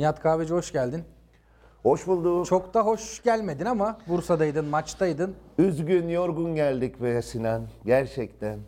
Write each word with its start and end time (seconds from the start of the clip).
Nihat 0.00 0.20
Kahveci 0.20 0.54
hoş 0.54 0.72
geldin. 0.72 1.02
Hoş 1.82 2.06
bulduk. 2.06 2.46
Çok 2.46 2.74
da 2.74 2.86
hoş 2.86 3.22
gelmedin 3.22 3.64
ama 3.64 3.98
Bursa'daydın, 4.08 4.64
maçtaydın. 4.64 5.34
Üzgün, 5.58 6.08
yorgun 6.08 6.54
geldik 6.54 7.02
be 7.02 7.22
Sinan. 7.22 7.66
Gerçekten. 7.86 8.58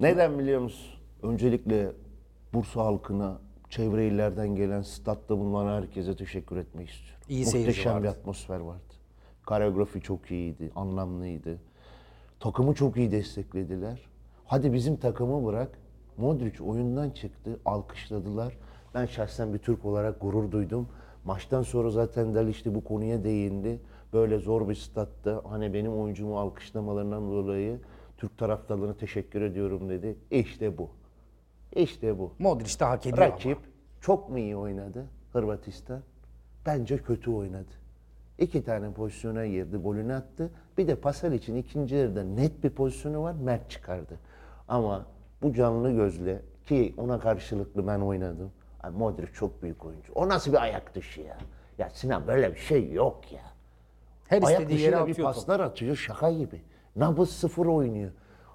Neden 0.00 0.38
biliyor 0.38 0.60
musun? 0.60 0.94
Öncelikle 1.22 1.92
Bursa 2.54 2.84
halkına, 2.84 3.38
çevre 3.70 4.06
illerden 4.06 4.48
gelen, 4.56 4.82
statta 4.82 5.38
bulunan 5.38 5.82
herkese 5.82 6.16
teşekkür 6.16 6.56
etmek 6.56 6.90
istiyorum. 6.90 7.24
İyi 7.28 7.46
seyirci 7.46 7.68
Muhteşem 7.68 7.92
vardı. 7.92 8.04
bir 8.04 8.08
atmosfer 8.08 8.60
vardı. 8.60 8.94
Koreografi 9.46 10.00
çok 10.00 10.30
iyiydi, 10.30 10.70
anlamlıydı. 10.76 11.58
Takımı 12.40 12.74
çok 12.74 12.96
iyi 12.96 13.10
desteklediler. 13.10 14.00
Hadi 14.44 14.72
bizim 14.72 14.96
takımı 14.96 15.46
bırak. 15.46 15.78
Modric 16.16 16.64
oyundan 16.64 17.10
çıktı, 17.10 17.60
alkışladılar. 17.64 18.58
Ben 18.94 19.06
şahsen 19.06 19.54
bir 19.54 19.58
Türk 19.58 19.84
olarak 19.84 20.20
gurur 20.20 20.50
duydum. 20.50 20.88
Maçtan 21.24 21.62
sonra 21.62 21.90
zaten 21.90 22.34
Del 22.34 22.48
işte 22.48 22.74
bu 22.74 22.84
konuya 22.84 23.24
değindi. 23.24 23.80
Böyle 24.12 24.38
zor 24.38 24.68
bir 24.68 24.74
statta 24.74 25.42
hani 25.48 25.74
benim 25.74 25.92
oyuncumu 25.92 26.38
alkışlamalarından 26.38 27.30
dolayı 27.30 27.80
Türk 28.16 28.38
taraftarlarına 28.38 28.96
teşekkür 28.96 29.42
ediyorum 29.42 29.88
dedi. 29.88 30.16
İşte 30.30 30.78
bu. 30.78 30.90
İşte 31.76 32.18
bu. 32.18 32.32
Modric 32.38 32.80
de 32.80 32.84
hak 32.84 33.06
ediyor 33.06 33.18
ama. 33.18 33.34
Rakip 33.34 33.58
çok 34.00 34.30
mu 34.30 34.38
iyi 34.38 34.56
oynadı 34.56 35.06
Hırvatistan? 35.32 36.00
Bence 36.66 36.98
kötü 36.98 37.30
oynadı. 37.30 37.72
İki 38.38 38.64
tane 38.64 38.92
pozisyona 38.92 39.46
girdi, 39.46 39.76
golünü 39.76 40.14
attı. 40.14 40.50
Bir 40.78 40.88
de 40.88 40.94
Pasal 40.94 41.32
için 41.32 41.56
ikinci 41.56 41.94
yarıda 41.94 42.22
net 42.22 42.64
bir 42.64 42.70
pozisyonu 42.70 43.22
var, 43.22 43.34
Mert 43.34 43.70
çıkardı. 43.70 44.18
Ama 44.68 45.06
bu 45.42 45.52
canlı 45.52 45.92
gözle 45.92 46.42
ki 46.66 46.94
ona 46.96 47.20
karşılıklı 47.20 47.86
ben 47.86 48.00
oynadım. 48.00 48.50
Ay 48.82 48.90
Modric 48.90 49.32
çok 49.32 49.62
büyük 49.62 49.84
oyuncu. 49.84 50.12
O 50.14 50.28
nasıl 50.28 50.52
bir 50.52 50.62
ayak 50.62 50.94
dışı 50.94 51.20
ya? 51.20 51.38
Ya 51.78 51.90
Sinan 51.90 52.26
böyle 52.26 52.54
bir 52.54 52.58
şey 52.60 52.92
yok 52.92 53.32
ya. 53.32 53.42
Her 54.28 54.42
Ayak 54.42 54.60
istediği 54.60 54.80
yere 54.80 54.92
bir 54.96 55.00
atıyor 55.00 55.16
topu. 55.16 55.22
paslar 55.22 55.60
atıyor 55.60 55.96
şaka 55.96 56.30
gibi. 56.30 56.60
Nabız 56.96 57.30
sıfır 57.30 57.66
oynuyor. 57.66 58.10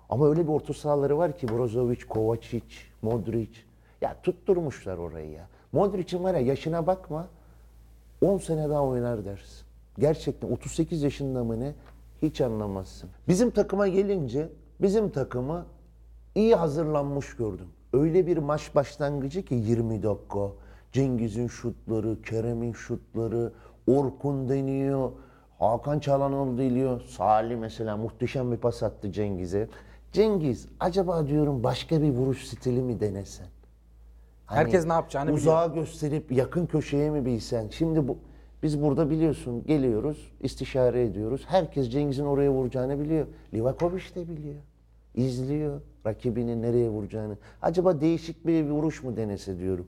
Ama 0.09 0.30
öyle 0.30 0.44
bir 0.44 0.52
orta 0.52 0.73
sahaları 0.73 1.17
var 1.17 1.38
ki 1.38 1.48
Brozovic, 1.48 2.08
Kovacic, 2.09 2.75
Modric. 3.02 3.59
Ya 4.02 4.16
tutturmuşlar 4.23 4.98
orayı 4.98 5.31
ya. 5.31 5.48
Modric'in 5.72 6.23
var 6.23 6.33
ya 6.33 6.39
yaşına 6.39 6.88
bakma 6.88 7.28
10 8.22 8.38
sene 8.38 8.70
daha 8.70 8.83
oynar 8.83 9.25
dersin. 9.25 9.66
Gerçekten 10.00 10.52
38 10.52 11.03
yaşında 11.03 11.44
mı 11.44 11.59
ne 11.59 11.73
hiç 12.22 12.42
anlamazsın. 12.42 13.09
Bizim 13.28 13.50
takıma 13.52 13.88
gelince 13.88 14.50
bizim 14.81 15.09
takımı 15.09 15.66
iyi 16.36 16.55
hazırlanmış 16.55 17.36
gördüm. 17.36 17.67
Öyle 17.94 18.28
bir 18.28 18.38
maç 18.38 18.76
başlangıcı 18.76 19.46
ki 19.46 19.56
20 19.56 20.04
dakika. 20.04 20.40
Cengiz'in 20.92 21.48
şutları, 21.48 22.22
Kerem'in 22.22 22.74
şutları, 22.74 23.52
Orkun 23.88 24.50
deniyor. 24.50 25.12
Hakan 25.60 26.00
Çalhanoğlu 26.00 26.58
deniyor. 26.58 27.02
Salih 27.02 27.58
mesela 27.58 27.98
muhteşem 27.98 28.52
bir 28.52 28.58
pas 28.58 28.84
attı 28.84 29.12
Cengiz'e. 29.12 29.68
Cengiz 30.12 30.68
acaba 30.80 31.28
diyorum 31.28 31.64
başka 31.64 32.02
bir 32.02 32.10
vuruş 32.10 32.48
stili 32.48 32.82
mi 32.82 33.00
denesen? 33.00 33.48
Hani 34.46 34.60
Herkes 34.60 34.86
ne 34.86 34.94
yapacağını 34.94 35.26
biliyor. 35.28 35.42
Uzağa 35.42 35.68
gösterip 35.68 36.32
yakın 36.32 36.66
köşeye 36.66 37.10
mi 37.10 37.26
bilsen? 37.26 37.70
Şimdi 37.70 38.08
bu 38.08 38.18
biz 38.64 38.82
burada 38.82 39.10
biliyorsun 39.10 39.64
geliyoruz, 39.66 40.32
istişare 40.40 41.04
ediyoruz. 41.04 41.46
Herkes 41.48 41.90
Cengiz'in 41.90 42.26
oraya 42.26 42.52
vuracağını 42.52 43.00
biliyor. 43.00 43.28
Livakovic 43.54 44.04
de 44.16 44.28
biliyor. 44.28 44.62
İzliyor 45.16 45.82
rakibinin 46.08 46.62
nereye 46.62 46.90
vuracağını. 46.90 47.38
Acaba 47.62 48.02
değişik 48.02 48.48
bir 48.48 48.70
vuruş 48.70 49.04
mu 49.04 49.18
denese 49.18 49.60
diyorum. 49.60 49.88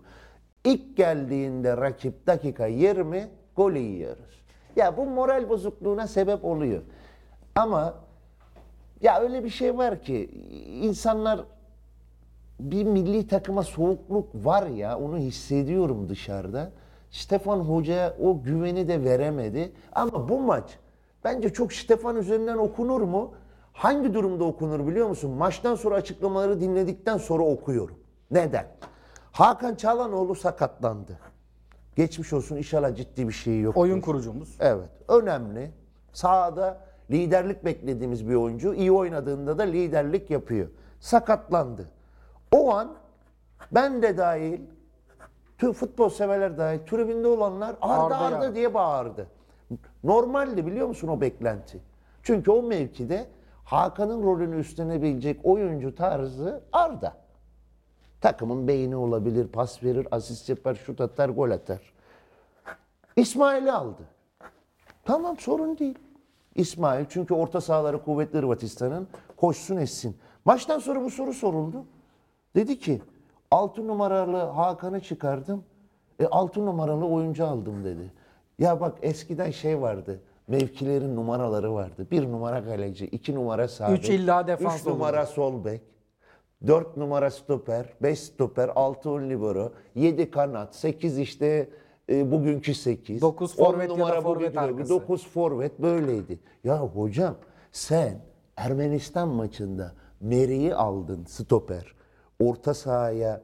İlk 0.66 0.98
geldiğinde 0.98 1.78
rakip 1.78 2.28
dakika 2.28 2.66
20 2.66 3.28
gol 3.56 3.72
yiyoruz. 3.72 4.44
Ya 4.76 4.98
bu 4.98 5.06
moral 5.06 5.50
bozukluğuna 5.50 6.08
sebep 6.08 6.46
oluyor. 6.46 6.82
Ama 7.56 7.94
ya 9.02 9.20
öyle 9.22 9.44
bir 9.44 9.50
şey 9.50 9.78
var 9.78 10.02
ki 10.02 10.30
insanlar 10.82 11.40
bir 12.60 12.84
milli 12.84 13.28
takıma 13.28 13.64
soğukluk 13.64 14.46
var 14.46 14.68
ya 14.68 15.00
onu 15.00 15.18
hissediyorum 15.18 16.10
dışarıda. 16.10 16.72
Stefan 17.12 17.60
Hoca'ya 17.60 18.14
o 18.24 18.44
güveni 18.44 18.88
de 18.88 19.04
veremedi. 19.04 19.72
Ama 19.92 20.30
bu 20.30 20.40
maç 20.40 20.78
bence 21.24 21.54
çok 21.54 21.74
Stefan 21.74 22.16
üzerinden 22.16 22.58
okunur 22.58 23.02
mu? 23.02 23.34
Hangi 23.74 24.14
durumda 24.14 24.44
okunur 24.44 24.88
biliyor 24.88 25.08
musun? 25.08 25.32
Maçtan 25.32 25.76
sonra 25.76 25.96
açıklamaları 25.96 26.62
dinledikten 26.62 27.18
sonra 27.18 27.44
okuyorum. 27.44 28.00
Neden? 28.32 28.68
Hakan 29.32 29.76
Çalhanoğlu 29.76 30.36
sakatlandı. 30.36 31.20
Geçmiş 31.96 32.34
olsun 32.34 32.56
inşallah 32.56 32.96
ciddi 32.96 33.28
bir 33.28 33.34
şey 33.34 33.62
yok. 33.62 33.78
Oyun 33.78 34.02
kurucumuz. 34.02 34.58
Evet. 34.60 34.90
Önemli. 35.08 35.72
Sahada 36.14 36.82
liderlik 37.12 37.66
beklediğimiz 37.66 38.30
bir 38.30 38.36
oyuncu. 38.36 38.74
iyi 38.74 38.92
oynadığında 38.92 39.58
da 39.58 39.64
liderlik 39.64 40.30
yapıyor. 40.30 40.68
Sakatlandı. 41.00 41.90
O 42.52 42.74
an 42.74 42.96
ben 43.72 44.02
de 44.02 44.18
dahil, 44.18 44.62
tüm 45.58 45.74
futbol 45.74 46.10
severler 46.10 46.58
dahil, 46.58 46.80
tribünde 46.80 47.28
olanlar 47.28 47.76
Arda 47.82 48.04
Arda 48.04 48.18
Arda, 48.18 48.46
ya. 48.46 48.56
diye 48.56 48.74
bağırdı. 48.74 49.28
Normaldi 50.04 50.66
biliyor 50.66 50.88
musun 50.88 51.08
o 51.08 51.22
beklenti. 51.22 51.80
Çünkü 52.24 52.52
o 52.52 52.64
mevkide 52.64 53.28
Hakan'ın 53.70 54.24
rolünü 54.24 54.60
üstlenebilecek 54.60 55.40
oyuncu 55.44 55.96
tarzı 55.96 56.62
Arda. 56.72 57.18
Takımın 58.22 58.68
beyni 58.68 58.96
olabilir, 58.96 59.48
pas 59.48 59.84
verir, 59.84 60.08
asist 60.12 60.50
yapar, 60.50 60.76
şut 60.76 61.02
atar, 61.02 61.30
gol 61.30 61.52
atar. 61.52 61.94
İsmail'i 63.16 63.72
aldı. 63.72 64.02
Tamam 65.06 65.38
sorun 65.38 65.78
değil. 65.78 66.00
İsmail 66.56 67.06
çünkü 67.10 67.34
orta 67.34 67.62
sahaları 67.62 68.04
kuvvetli 68.04 68.38
Hırvatistan'ın 68.40 69.08
koşsun 69.38 69.78
etsin. 69.78 70.18
Maçtan 70.46 70.80
sonra 70.80 71.04
bu 71.04 71.10
soru 71.10 71.34
soruldu. 71.34 71.86
Dedi 72.56 72.80
ki 72.80 73.02
6 73.52 73.88
numaralı 73.88 74.38
Hakan'ı 74.38 75.00
çıkardım. 75.00 75.64
E 76.20 76.26
6 76.26 76.66
numaralı 76.66 77.06
oyuncu 77.06 77.46
aldım 77.46 77.84
dedi. 77.84 78.12
Ya 78.60 78.82
bak 78.82 78.98
eskiden 79.02 79.52
şey 79.52 79.82
vardı. 79.82 80.20
Mevkilerin 80.50 81.16
numaraları 81.16 81.74
vardı. 81.74 82.08
Bir 82.12 82.32
numara 82.32 82.64
kaleci, 82.64 83.06
iki 83.06 83.36
numara 83.36 83.68
sağ 83.68 83.94
Üç 83.94 84.10
illa 84.10 84.48
defans 84.48 84.80
üç 84.80 84.86
numara 84.86 85.20
olurdu. 85.22 85.32
sol 85.32 85.66
bek. 85.66 85.82
4 86.68 86.98
numara 86.98 87.32
stoper, 87.32 87.86
5 88.02 88.20
stoper, 88.20 88.72
6 88.76 89.10
ön 89.10 89.30
libero, 89.30 89.72
7 89.96 90.32
kanat, 90.32 90.76
8 90.76 91.20
işte 91.20 91.70
e, 92.10 92.32
bugünkü 92.32 92.74
8. 92.74 93.22
Dokuz 93.22 93.56
forvet 93.56 93.98
ya 93.98 94.08
da 94.08 94.22
forvet 94.22 94.58
arkası. 94.58 94.90
9 94.90 95.28
forvet 95.28 95.80
böyleydi. 95.82 96.40
Ya 96.64 96.80
hocam 96.80 97.36
sen 97.72 98.20
Ermenistan 98.58 99.28
maçında 99.28 99.94
Meri'yi 100.22 100.76
aldın 100.76 101.26
stoper. 101.26 101.96
Orta 102.40 102.74
sahaya 102.74 103.42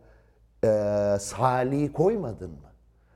e, 0.63 0.67
Salih'i 1.19 1.93
koymadın 1.93 2.51
mı? 2.51 2.71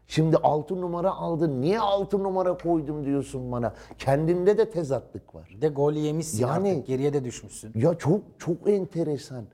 Şimdi 0.10 0.38
6 0.38 0.82
numara 0.82 1.12
aldın. 1.12 1.62
Niye 1.62 1.80
6 1.80 2.24
numara 2.24 2.58
koydum 2.58 3.06
diyorsun 3.06 3.52
bana? 3.52 3.74
Kendinde 3.98 4.58
de 4.58 4.70
tezatlık 4.70 5.36
var. 5.36 5.50
Bir 5.56 5.62
de 5.62 5.68
gol 5.68 5.94
yemişsin 5.94 6.42
Yani- 6.48 6.70
artık. 6.72 6.88
Geriye 6.88 7.14
de 7.14 7.24
düşmüşsün. 7.24 7.72
Ya 7.76 7.96
çok 7.96 8.22
çok 8.40 8.70
enteresan. 8.70 9.46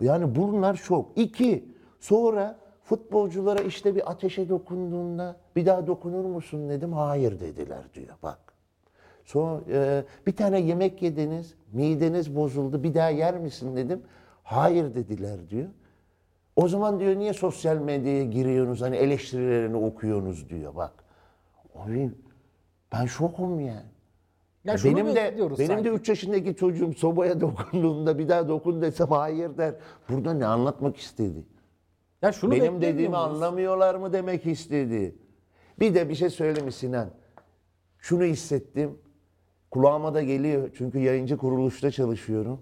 Yani 0.00 0.34
bunlar 0.34 0.74
şok. 0.74 1.18
İki, 1.18 1.64
sonra 2.00 2.58
futbolculara 2.84 3.60
işte 3.60 3.94
bir 3.96 4.10
ateşe 4.10 4.48
dokunduğunda 4.48 5.36
bir 5.56 5.66
daha 5.66 5.86
dokunur 5.86 6.24
musun 6.24 6.68
dedim. 6.68 6.92
Hayır 6.92 7.40
dediler 7.40 7.82
diyor 7.94 8.16
bak. 8.22 8.38
Sonra 9.24 9.60
e, 9.70 10.04
bir 10.26 10.36
tane 10.36 10.60
yemek 10.60 11.02
yediniz, 11.02 11.54
mideniz 11.72 12.36
bozuldu 12.36 12.82
bir 12.82 12.94
daha 12.94 13.10
yer 13.10 13.38
misin 13.38 13.76
dedim. 13.76 14.02
Hayır 14.42 14.94
dediler 14.94 15.50
diyor. 15.50 15.68
O 16.56 16.68
zaman 16.68 17.00
diyor 17.00 17.16
niye 17.16 17.32
sosyal 17.32 17.76
medyaya 17.76 18.24
giriyorsunuz 18.24 18.82
hani 18.82 18.96
eleştirilerini 18.96 19.76
okuyorsunuz 19.76 20.50
diyor 20.50 20.76
bak. 20.76 21.04
Abi 21.74 22.10
ben 22.92 23.06
şokum 23.06 23.60
yani. 23.60 23.94
Ya 24.64 24.76
benim 24.84 25.14
de 25.14 25.34
benim 25.38 25.56
sanki. 25.56 25.84
de 25.84 25.88
3 25.88 26.08
yaşındaki 26.08 26.56
çocuğum 26.56 26.92
sobaya 26.92 27.40
dokunduğunda 27.40 28.18
bir 28.18 28.28
daha 28.28 28.48
dokun 28.48 28.82
desem 28.82 29.08
hayır 29.08 29.58
der. 29.58 29.74
Burada 30.08 30.34
ne 30.34 30.46
anlatmak 30.46 30.96
istedi? 30.96 31.44
Ya 32.22 32.32
şunu 32.32 32.50
benim 32.50 32.82
dediğimi 32.82 33.16
anlamıyorlar 33.16 33.94
mı 33.94 34.12
demek 34.12 34.46
istedi. 34.46 35.14
Bir 35.80 35.94
de 35.94 36.08
bir 36.08 36.14
şey 36.14 36.30
söyleyeyim 36.30 36.66
mi 36.66 36.72
Sinan? 36.72 37.10
Şunu 37.98 38.24
hissettim. 38.24 38.98
Kulağıma 39.70 40.14
da 40.14 40.22
geliyor 40.22 40.70
çünkü 40.78 40.98
yayıncı 40.98 41.36
kuruluşta 41.36 41.90
çalışıyorum. 41.90 42.60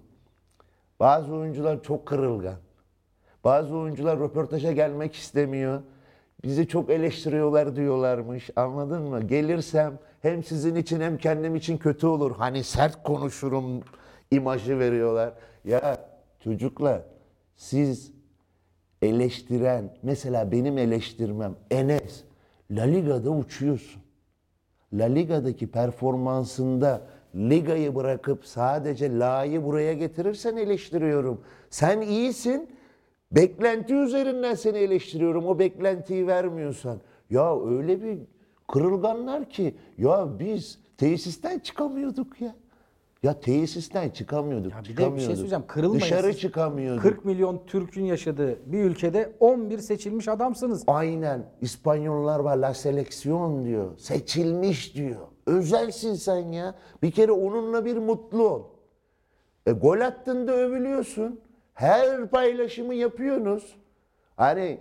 Bazı 0.99 1.33
oyuncular 1.33 1.83
çok 1.83 2.05
kırılgan. 2.05 2.57
Bazı 3.43 3.75
oyuncular 3.77 4.19
röportaja 4.19 4.71
gelmek 4.71 5.15
istemiyor. 5.15 5.81
Bizi 6.43 6.67
çok 6.67 6.89
eleştiriyorlar 6.89 7.75
diyorlarmış. 7.75 8.49
Anladın 8.55 9.01
mı? 9.01 9.21
Gelirsem 9.21 9.99
hem 10.21 10.43
sizin 10.43 10.75
için 10.75 11.01
hem 11.01 11.17
kendim 11.17 11.55
için 11.55 11.77
kötü 11.77 12.07
olur. 12.07 12.35
Hani 12.37 12.63
sert 12.63 13.03
konuşurum 13.03 13.83
imajı 14.31 14.79
veriyorlar. 14.79 15.33
Ya 15.65 15.97
çocuklar 16.43 17.01
siz 17.55 18.11
eleştiren, 19.01 19.97
mesela 20.03 20.51
benim 20.51 20.77
eleştirmem 20.77 21.55
Enes 21.71 22.23
La 22.71 22.83
Liga'da 22.83 23.29
uçuyorsun. 23.29 24.01
La 24.93 25.05
Liga'daki 25.05 25.71
performansında 25.71 27.01
Liga'yı 27.35 27.95
bırakıp 27.95 28.45
sadece 28.45 29.19
La'yı 29.19 29.63
buraya 29.63 29.93
getirirsen 29.93 30.57
eleştiriyorum. 30.57 31.41
Sen 31.69 32.01
iyisin, 32.01 32.69
beklenti 33.35 33.95
üzerinden 33.95 34.55
seni 34.55 34.77
eleştiriyorum. 34.77 35.45
O 35.47 35.59
beklentiyi 35.59 36.27
vermiyorsan. 36.27 36.97
Ya 37.29 37.59
öyle 37.65 38.03
bir 38.03 38.17
kırılganlar 38.71 39.49
ki 39.49 39.75
ya 39.97 40.27
biz 40.39 40.79
tesisten 40.97 41.59
çıkamıyorduk 41.59 42.41
ya. 42.41 42.55
Ya 43.23 43.39
tesisten 43.39 44.09
çıkamıyorduk, 44.09 44.71
Ya 44.71 44.77
bir 44.79 44.83
de 44.83 44.89
bir 44.89 44.93
şey 44.93 44.95
çıkamıyorduk. 44.97 45.35
söyleyeceğim. 45.35 45.63
Kırılmayın 45.67 46.01
Dışarı 46.01 46.31
siz. 46.31 46.41
çıkamıyorduk. 46.41 47.01
40 47.01 47.25
milyon 47.25 47.61
Türk'ün 47.67 48.03
yaşadığı 48.05 48.59
bir 48.65 48.83
ülkede 48.83 49.31
11 49.39 49.77
seçilmiş 49.79 50.27
adamsınız. 50.27 50.83
Aynen. 50.87 51.45
İspanyollar 51.61 52.39
var 52.39 52.57
la 52.57 52.73
seleksiyon 52.73 53.65
diyor. 53.65 53.97
Seçilmiş 53.97 54.95
diyor. 54.95 55.19
Özelsin 55.45 56.13
sen 56.13 56.51
ya. 56.51 56.75
Bir 57.01 57.11
kere 57.11 57.31
onunla 57.31 57.85
bir 57.85 57.97
mutlu 57.97 58.49
ol. 58.49 58.63
E, 59.65 59.71
gol 59.71 59.99
attığında 59.99 60.51
övülüyorsun. 60.51 61.39
Her 61.73 62.27
paylaşımı 62.27 62.93
yapıyorsunuz. 62.93 63.75
Hani 64.35 64.77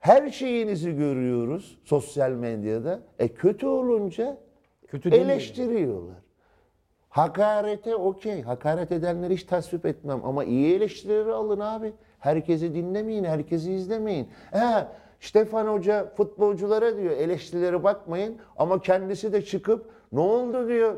her 0.00 0.30
şeyinizi 0.30 0.96
görüyoruz 0.96 1.78
sosyal 1.84 2.30
medyada. 2.30 3.00
E 3.18 3.28
kötü 3.28 3.66
olunca 3.66 4.36
Kötü 4.88 5.08
eleştiriyorlar. 5.08 6.16
Hakarete 7.08 7.96
okey. 7.96 8.42
Hakaret 8.42 8.92
edenleri 8.92 9.34
hiç 9.34 9.44
tasvip 9.44 9.86
etmem. 9.86 10.20
Ama 10.24 10.44
iyi 10.44 10.76
eleştirileri 10.76 11.32
alın 11.32 11.60
abi. 11.60 11.92
Herkesi 12.18 12.74
dinlemeyin, 12.74 13.24
herkesi 13.24 13.72
izlemeyin. 13.72 14.28
He, 14.50 14.86
Stefan 15.20 15.66
Hoca 15.66 16.14
futbolculara 16.16 16.96
diyor 16.96 17.10
eleştirilere 17.16 17.84
bakmayın. 17.84 18.36
Ama 18.56 18.80
kendisi 18.80 19.32
de 19.32 19.42
çıkıp 19.42 19.90
ne 20.12 20.20
oldu 20.20 20.68
diyor. 20.68 20.96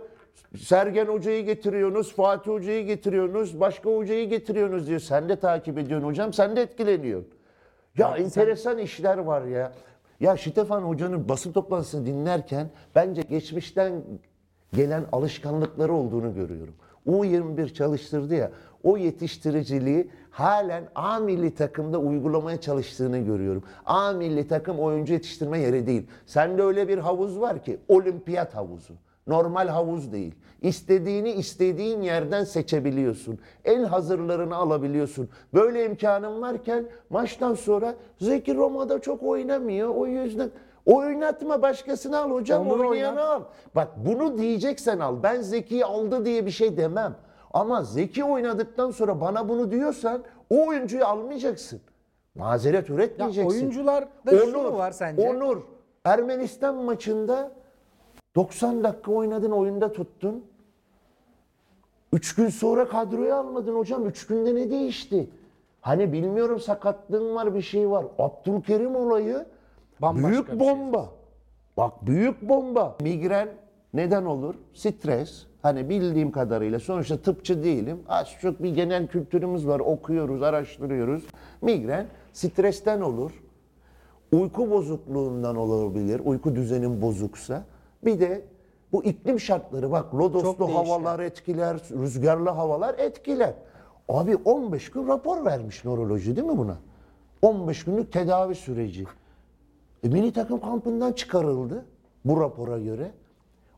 Sergen 0.58 1.06
Hoca'yı 1.06 1.44
getiriyorsunuz, 1.44 2.14
Fatih 2.14 2.50
Hoca'yı 2.50 2.86
getiriyorsunuz, 2.86 3.60
başka 3.60 3.90
hocayı 3.90 4.28
getiriyorsunuz 4.28 4.86
diyor. 4.86 5.00
Sen 5.00 5.28
de 5.28 5.36
takip 5.36 5.78
ediyorsun 5.78 6.08
hocam, 6.08 6.32
sen 6.32 6.56
de 6.56 6.62
etkileniyorsun. 6.62 7.30
Ya 7.98 8.16
enteresan 8.16 8.78
işler 8.78 9.18
var 9.18 9.42
ya. 9.42 9.72
Ya 10.20 10.36
Stefan 10.36 10.82
Hoca'nın 10.82 11.28
basın 11.28 11.52
toplantısını 11.52 12.06
dinlerken 12.06 12.70
bence 12.94 13.22
geçmişten 13.22 14.04
gelen 14.74 15.04
alışkanlıkları 15.12 15.92
olduğunu 15.92 16.34
görüyorum. 16.34 16.74
U21 17.06 17.72
çalıştırdı 17.72 18.34
ya, 18.34 18.50
o 18.82 18.96
yetiştiriciliği 18.96 20.10
halen 20.30 20.84
A 20.94 21.18
milli 21.18 21.54
takımda 21.54 21.98
uygulamaya 21.98 22.60
çalıştığını 22.60 23.18
görüyorum. 23.18 23.62
A 23.86 24.12
milli 24.12 24.48
takım 24.48 24.78
oyuncu 24.78 25.12
yetiştirme 25.12 25.58
yeri 25.58 25.86
değil. 25.86 26.06
Sende 26.26 26.62
öyle 26.62 26.88
bir 26.88 26.98
havuz 26.98 27.40
var 27.40 27.64
ki 27.64 27.78
olimpiyat 27.88 28.54
havuzu. 28.54 28.94
Normal 29.30 29.68
havuz 29.68 30.12
değil. 30.12 30.34
İstediğini 30.62 31.30
istediğin 31.30 32.02
yerden 32.02 32.44
seçebiliyorsun. 32.44 33.38
En 33.64 33.84
hazırlarını 33.84 34.56
alabiliyorsun. 34.56 35.28
Böyle 35.54 35.84
imkanın 35.84 36.42
varken 36.42 36.84
maçtan 37.10 37.54
sonra 37.54 37.94
Zeki 38.20 38.54
Roma'da 38.56 38.98
çok 39.00 39.22
oynamıyor. 39.22 39.88
O 39.94 40.06
yüzden 40.06 40.50
oynatma 40.86 41.62
başkasını 41.62 42.18
al 42.18 42.30
hocam 42.30 42.66
Onur 42.70 42.84
oynayanı 42.84 43.20
oynat. 43.20 43.30
al. 43.30 43.42
Bak 43.74 43.88
bunu 43.96 44.38
diyeceksen 44.38 44.98
al. 44.98 45.16
Ben 45.22 45.40
Zeki'yi 45.40 45.84
aldı 45.84 46.24
diye 46.24 46.46
bir 46.46 46.50
şey 46.50 46.76
demem. 46.76 47.16
Ama 47.52 47.82
Zeki 47.82 48.24
oynadıktan 48.24 48.90
sonra 48.90 49.20
bana 49.20 49.48
bunu 49.48 49.70
diyorsan 49.70 50.22
o 50.50 50.66
oyuncuyu 50.66 51.04
almayacaksın. 51.04 51.80
Mazeret 52.34 52.88
Ya 52.88 52.94
üretmeyeceksin. 52.94 53.50
oyuncularda 53.50 54.08
şu 54.46 54.58
mu 54.62 54.78
var 54.78 54.90
sence? 54.92 55.30
Onur. 55.30 55.62
Ermenistan 56.04 56.74
maçında 56.74 57.52
90 58.36 58.84
dakika 58.84 59.12
oynadın 59.12 59.50
oyunda 59.50 59.92
tuttun. 59.92 60.44
3 62.12 62.34
gün 62.34 62.48
sonra 62.48 62.88
kadroya 62.88 63.36
almadın 63.36 63.76
hocam. 63.76 64.06
3 64.06 64.26
günde 64.26 64.54
ne 64.54 64.70
değişti? 64.70 65.30
Hani 65.80 66.12
bilmiyorum 66.12 66.60
sakatlığın 66.60 67.34
var 67.34 67.54
bir 67.54 67.62
şey 67.62 67.90
var. 67.90 68.04
Abdülkerim 68.18 68.96
olayı 68.96 69.46
Bambaşka 70.02 70.28
büyük 70.28 70.46
şey. 70.46 70.60
bomba. 70.60 71.08
Bak 71.76 72.06
büyük 72.06 72.48
bomba. 72.48 72.96
Migren 73.00 73.48
neden 73.94 74.24
olur? 74.24 74.54
Stres. 74.74 75.46
Hani 75.62 75.88
bildiğim 75.88 76.30
kadarıyla 76.32 76.80
sonuçta 76.80 77.16
tıpçı 77.16 77.64
değilim. 77.64 78.02
Az 78.08 78.28
çok 78.40 78.62
bir 78.62 78.74
genel 78.74 79.06
kültürümüz 79.06 79.66
var. 79.66 79.80
Okuyoruz, 79.80 80.42
araştırıyoruz. 80.42 81.24
Migren 81.62 82.06
stresten 82.32 83.00
olur. 83.00 83.42
Uyku 84.32 84.70
bozukluğundan 84.70 85.56
olabilir. 85.56 86.20
Uyku 86.24 86.56
düzenin 86.56 87.02
bozuksa. 87.02 87.64
Bir 88.06 88.20
de 88.20 88.44
bu 88.92 89.04
iklim 89.04 89.40
şartları 89.40 89.90
bak 89.90 90.14
lodoslu 90.14 90.74
havalar 90.74 91.20
etkiler, 91.20 91.76
rüzgarlı 91.90 92.50
havalar 92.50 92.98
etkiler. 92.98 93.54
Abi 94.08 94.36
15 94.36 94.90
gün 94.90 95.08
rapor 95.08 95.44
vermiş 95.44 95.84
nöroloji 95.84 96.36
değil 96.36 96.46
mi 96.46 96.58
buna? 96.58 96.76
15 97.42 97.84
günlük 97.84 98.12
tedavi 98.12 98.54
süreci. 98.54 99.04
E, 100.04 100.08
milli 100.08 100.32
takım 100.32 100.60
kampından 100.60 101.12
çıkarıldı 101.12 101.84
bu 102.24 102.40
rapora 102.40 102.78
göre. 102.78 103.10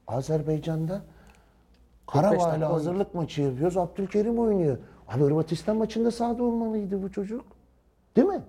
Azerbaycan'da 0.07 1.03
45 2.07 2.43
Karabağ'la 2.43 2.73
hazırlık 2.73 3.15
maçı 3.15 3.43
yapıyoruz. 3.43 3.77
Abdülkerim 3.77 4.39
oynuyor. 4.39 4.79
Abi 5.09 5.23
Hırvatistan 5.23 5.77
maçında 5.77 6.11
sahada 6.11 6.43
olmalıydı 6.43 7.03
bu 7.03 7.13
çocuk. 7.13 7.45
Değil 8.17 8.29
mi? 8.29 8.43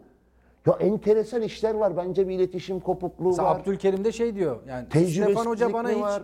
Ya 0.69 0.87
enteresan 0.87 1.41
işler 1.41 1.75
var. 1.75 1.97
Bence 1.97 2.27
bir 2.27 2.35
iletişim 2.35 2.79
kopukluğu 2.79 3.29
Mesela 3.29 3.49
var. 3.49 3.59
Abdülkerim 3.59 4.03
de 4.03 4.11
şey 4.11 4.35
diyor. 4.35 4.59
Yani 4.67 4.89
Tecrübesizlik 4.89 5.25
Stefan 5.25 5.45
Hoca 5.45 5.73
bana 5.73 5.89
hiç 5.89 5.97
var? 5.97 6.23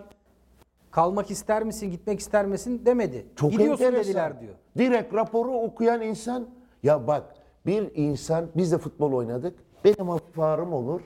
kalmak 0.90 1.30
ister 1.30 1.64
misin, 1.64 1.90
gitmek 1.90 2.20
ister 2.20 2.46
misin 2.46 2.82
demedi. 2.86 3.26
Çok 3.36 3.52
Gidiyorsun 3.52 3.84
enteresan. 3.84 4.08
dediler 4.08 4.40
diyor. 4.40 4.54
Direkt 4.78 5.14
raporu 5.14 5.52
okuyan 5.52 6.02
insan 6.02 6.46
ya 6.82 7.06
bak 7.06 7.22
bir 7.66 7.90
insan 7.94 8.46
biz 8.56 8.72
de 8.72 8.78
futbol 8.78 9.12
oynadık. 9.12 9.54
Benim 9.84 10.08
hafif 10.08 10.38
olur. 10.38 11.00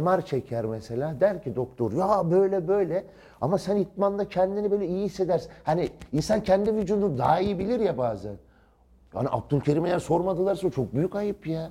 MR 0.00 0.22
çeker 0.22 0.64
mesela. 0.64 1.20
Der 1.20 1.42
ki 1.42 1.56
doktor 1.56 1.92
ya 1.92 2.30
böyle 2.30 2.68
böyle. 2.68 3.04
Ama 3.40 3.58
sen 3.58 3.76
itmanda 3.76 4.28
kendini 4.28 4.70
böyle 4.70 4.86
iyi 4.86 5.04
hissedersin. 5.04 5.50
Hani 5.64 5.88
insan 6.12 6.42
kendi 6.42 6.76
vücudunu 6.76 7.18
daha 7.18 7.40
iyi 7.40 7.58
bilir 7.58 7.80
ya 7.80 7.98
bazen. 7.98 8.36
Yani 9.14 9.28
Abdülkerim'e 9.30 10.00
sormadılarsa 10.00 10.70
çok 10.70 10.94
büyük 10.94 11.16
ayıp 11.16 11.46
ya. 11.46 11.70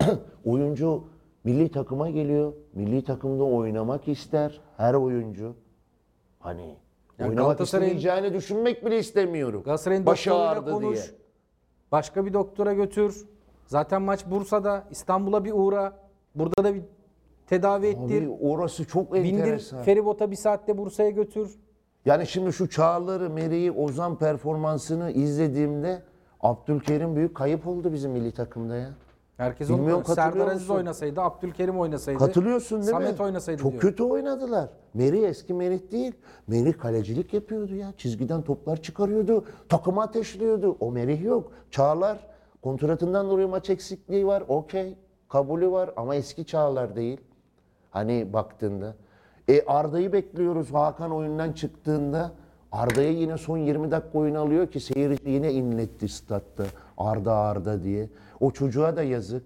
oyuncu 0.44 1.04
milli 1.44 1.70
takıma 1.72 2.10
geliyor. 2.10 2.52
Milli 2.74 3.04
takımda 3.04 3.44
oynamak 3.44 4.08
ister. 4.08 4.60
Her 4.76 4.94
oyuncu. 4.94 5.54
Hani 6.38 6.76
Yani 7.18 7.28
oynamak 7.30 7.60
istemeyeceğini 7.60 8.32
düşünmek 8.34 8.86
bile 8.86 8.98
istemiyorum. 8.98 9.62
Galatasaray'ın 9.64 10.06
Başı 10.06 10.34
ağrıdı 10.34 10.70
konuş. 10.72 10.94
diye. 10.96 11.18
Başka 11.92 12.26
bir 12.26 12.32
doktora 12.32 12.72
götür. 12.72 13.26
Zaten 13.66 14.02
maç 14.02 14.26
Bursa'da. 14.26 14.84
İstanbul'a 14.90 15.44
bir 15.44 15.52
uğra. 15.54 15.92
Burada 16.34 16.64
da 16.64 16.74
bir 16.74 16.82
tedavi 17.46 17.86
ettir. 17.86 18.22
Abi 18.22 18.36
orası 18.40 18.84
çok 18.86 19.12
Bindir 19.14 19.38
enteresan. 19.38 19.82
feribota 19.82 20.30
bir 20.30 20.36
saatte 20.36 20.78
Bursa'ya 20.78 21.10
götür. 21.10 21.58
Yani 22.04 22.26
şimdi 22.26 22.52
şu 22.52 22.68
Çağlar'ı, 22.70 23.30
Meri'yi, 23.30 23.72
Ozan 23.72 24.18
performansını 24.18 25.10
izlediğimde 25.10 26.02
Abdülkerim 26.40 27.16
büyük 27.16 27.34
kayıp 27.36 27.66
oldu 27.66 27.92
bizim 27.92 28.10
milli 28.10 28.32
takımda 28.32 28.76
ya. 28.76 28.90
Herkes 29.38 29.68
Bilmiyorum, 29.68 30.02
onu 30.08 30.14
Serdar 30.14 30.46
Aziz 30.46 30.60
musun? 30.62 30.74
oynasaydı, 30.74 31.20
Abdülkerim 31.20 31.78
oynasaydı. 31.78 32.18
Katılıyorsun 32.18 32.82
değil 32.82 32.96
mi? 32.96 33.02
Samet 33.02 33.20
oynasaydı 33.20 33.62
Çok 33.62 33.72
diyor. 33.72 33.82
kötü 33.82 34.02
oynadılar. 34.02 34.68
Meri 34.94 35.24
eski 35.24 35.54
Meri 35.54 35.90
değil. 35.90 36.12
Meri 36.46 36.72
kalecilik 36.72 37.34
yapıyordu 37.34 37.74
ya. 37.74 37.92
Çizgiden 37.96 38.42
toplar 38.42 38.82
çıkarıyordu. 38.82 39.44
Takımı 39.68 40.02
ateşliyordu. 40.02 40.76
O 40.80 40.92
Meri 40.92 41.24
yok. 41.24 41.52
Çağlar 41.70 42.18
kontratından 42.62 43.30
dolayı 43.30 43.48
maç 43.48 43.70
eksikliği 43.70 44.26
var. 44.26 44.44
Okey. 44.48 44.96
Kabulü 45.28 45.70
var 45.70 45.90
ama 45.96 46.14
eski 46.14 46.46
Çağlar 46.46 46.96
değil. 46.96 47.20
Hani 47.90 48.32
baktığında. 48.32 48.94
E 49.48 49.62
Arda'yı 49.66 50.12
bekliyoruz 50.12 50.74
Hakan 50.74 51.12
oyundan 51.12 51.52
çıktığında. 51.52 52.32
Arda'ya 52.72 53.10
yine 53.10 53.38
son 53.38 53.58
20 53.58 53.90
dakika 53.90 54.18
oyun 54.18 54.34
alıyor 54.34 54.66
ki 54.66 54.80
seyirci 54.80 55.30
yine 55.30 55.52
inletti 55.52 56.08
statta. 56.08 56.64
Arda 56.98 57.34
Arda 57.34 57.82
diye. 57.84 58.08
O 58.40 58.50
çocuğa 58.50 58.96
da 58.96 59.02
yazık. 59.02 59.42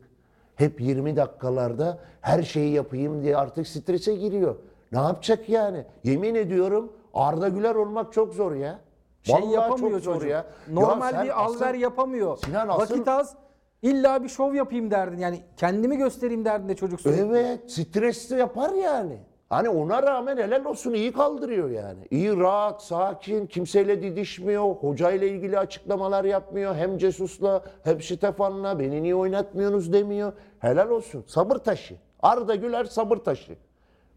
Hep 0.56 0.80
20 0.80 1.16
dakikalarda 1.16 1.98
her 2.20 2.42
şeyi 2.42 2.72
yapayım 2.72 3.22
diye 3.22 3.36
artık 3.36 3.66
strese 3.68 4.14
giriyor. 4.14 4.56
Ne 4.92 4.98
yapacak 4.98 5.48
yani? 5.48 5.84
Yemin 6.04 6.34
ediyorum 6.34 6.92
Arda 7.14 7.48
Güler 7.48 7.74
olmak 7.74 8.12
çok 8.12 8.34
zor 8.34 8.54
ya. 8.54 8.78
Şey 9.22 9.34
Vallahi 9.34 9.52
yapamıyor 9.52 9.90
çok 9.90 10.02
zor 10.02 10.14
çocuk. 10.14 10.30
ya. 10.30 10.46
Normal 10.72 11.14
Ya 11.14 11.24
bir 11.24 11.42
alver 11.44 11.74
yapamıyor. 11.74 12.38
Sinan 12.44 12.68
asıl- 12.68 12.94
Vakit 12.94 13.08
az. 13.08 13.34
İlla 13.82 14.22
bir 14.24 14.28
şov 14.28 14.54
yapayım 14.54 14.90
derdin. 14.90 15.18
Yani 15.18 15.40
kendimi 15.56 15.96
göstereyim 15.96 16.44
derdinde 16.44 16.76
çocuk 16.76 17.00
sürekli. 17.00 17.22
Evet, 17.22 17.70
stresli 17.72 18.38
yapar 18.38 18.72
yani. 18.72 19.18
Hani 19.52 19.68
ona 19.68 20.02
rağmen 20.02 20.36
helal 20.36 20.64
olsun 20.64 20.92
iyi 20.92 21.12
kaldırıyor 21.12 21.70
yani. 21.70 22.06
İyi 22.10 22.36
rahat, 22.36 22.82
sakin, 22.82 23.46
kimseyle 23.46 24.02
didişmiyor, 24.02 24.64
hocayla 24.64 25.26
ilgili 25.26 25.58
açıklamalar 25.58 26.24
yapmıyor. 26.24 26.74
Hem 26.74 26.98
Cesus'la 26.98 27.64
hem 27.84 28.00
Stefan'la 28.02 28.78
beni 28.78 29.02
niye 29.02 29.14
oynatmıyorsunuz 29.14 29.92
demiyor. 29.92 30.32
Helal 30.58 30.90
olsun. 30.90 31.24
Sabır 31.26 31.56
taşı. 31.56 31.94
Arda 32.22 32.54
Güler 32.54 32.84
sabır 32.84 33.16
taşı. 33.16 33.56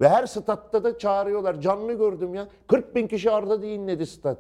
Ve 0.02 0.10
her 0.10 0.26
statta 0.26 0.84
da 0.84 0.98
çağırıyorlar. 0.98 1.62
Canlı 1.62 1.94
gördüm 1.94 2.34
ya. 2.34 2.48
40 2.68 2.96
bin 2.96 3.08
kişi 3.08 3.32
Arda 3.32 3.62
dinledi 3.62 4.06
stat. 4.06 4.38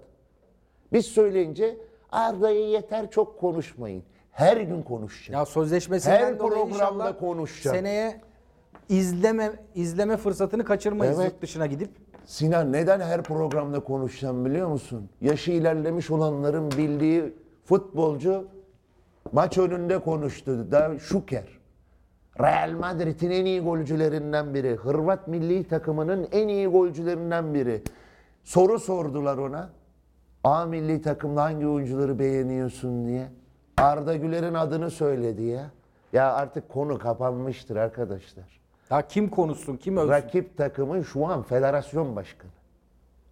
Biz 0.93 1.05
söyleyince 1.05 1.77
Arda'ya 2.11 2.69
yeter 2.69 3.11
çok 3.11 3.39
konuşmayın. 3.39 4.03
Her 4.31 4.57
gün 4.57 4.83
konuşacağım. 4.83 5.39
Ya 5.39 5.45
sözleşmesinden 5.45 6.17
Her 6.17 6.37
programda 6.37 7.17
konuşacağım. 7.17 7.77
Seneye 7.77 8.21
izleme 8.89 9.51
izleme 9.75 10.17
fırsatını 10.17 10.65
kaçırmayız 10.65 11.19
Evet. 11.19 11.31
yurt 11.31 11.41
dışına 11.41 11.65
gidip. 11.65 11.89
Sinan 12.25 12.73
neden 12.73 12.99
her 12.99 13.23
programda 13.23 13.79
konuşacağım 13.79 14.45
biliyor 14.45 14.67
musun? 14.67 15.09
Yaşı 15.21 15.51
ilerlemiş 15.51 16.11
olanların 16.11 16.71
bildiği 16.71 17.33
futbolcu 17.65 18.47
maç 19.31 19.57
önünde 19.57 19.99
konuştu. 19.99 20.71
Da 20.71 20.99
Şuker. 20.99 21.47
Real 22.39 22.71
Madrid'in 22.71 23.31
en 23.31 23.45
iyi 23.45 23.61
golcülerinden 23.61 24.53
biri. 24.53 24.75
Hırvat 24.75 25.27
milli 25.27 25.63
takımının 25.67 26.27
en 26.31 26.47
iyi 26.47 26.67
golcülerinden 26.67 27.53
biri. 27.53 27.81
Soru 28.43 28.79
sordular 28.79 29.37
ona. 29.37 29.69
A 30.43 30.65
milli 30.65 31.01
takımda 31.01 31.43
hangi 31.43 31.67
oyuncuları 31.67 32.19
beğeniyorsun 32.19 33.07
diye. 33.07 33.27
Arda 33.77 34.15
Güler'in 34.15 34.53
adını 34.53 34.91
söyledi 34.91 35.43
ya. 35.43 35.71
Ya 36.13 36.33
artık 36.33 36.69
konu 36.69 36.99
kapanmıştır 36.99 37.75
arkadaşlar. 37.75 38.59
Ya 38.89 39.07
kim 39.07 39.29
konuşsun, 39.29 39.77
kim 39.77 39.97
övsün? 39.97 40.09
Rakip 40.09 40.57
takımın 40.57 41.01
şu 41.01 41.25
an 41.27 41.43
federasyon 41.43 42.15
başkanı. 42.15 42.51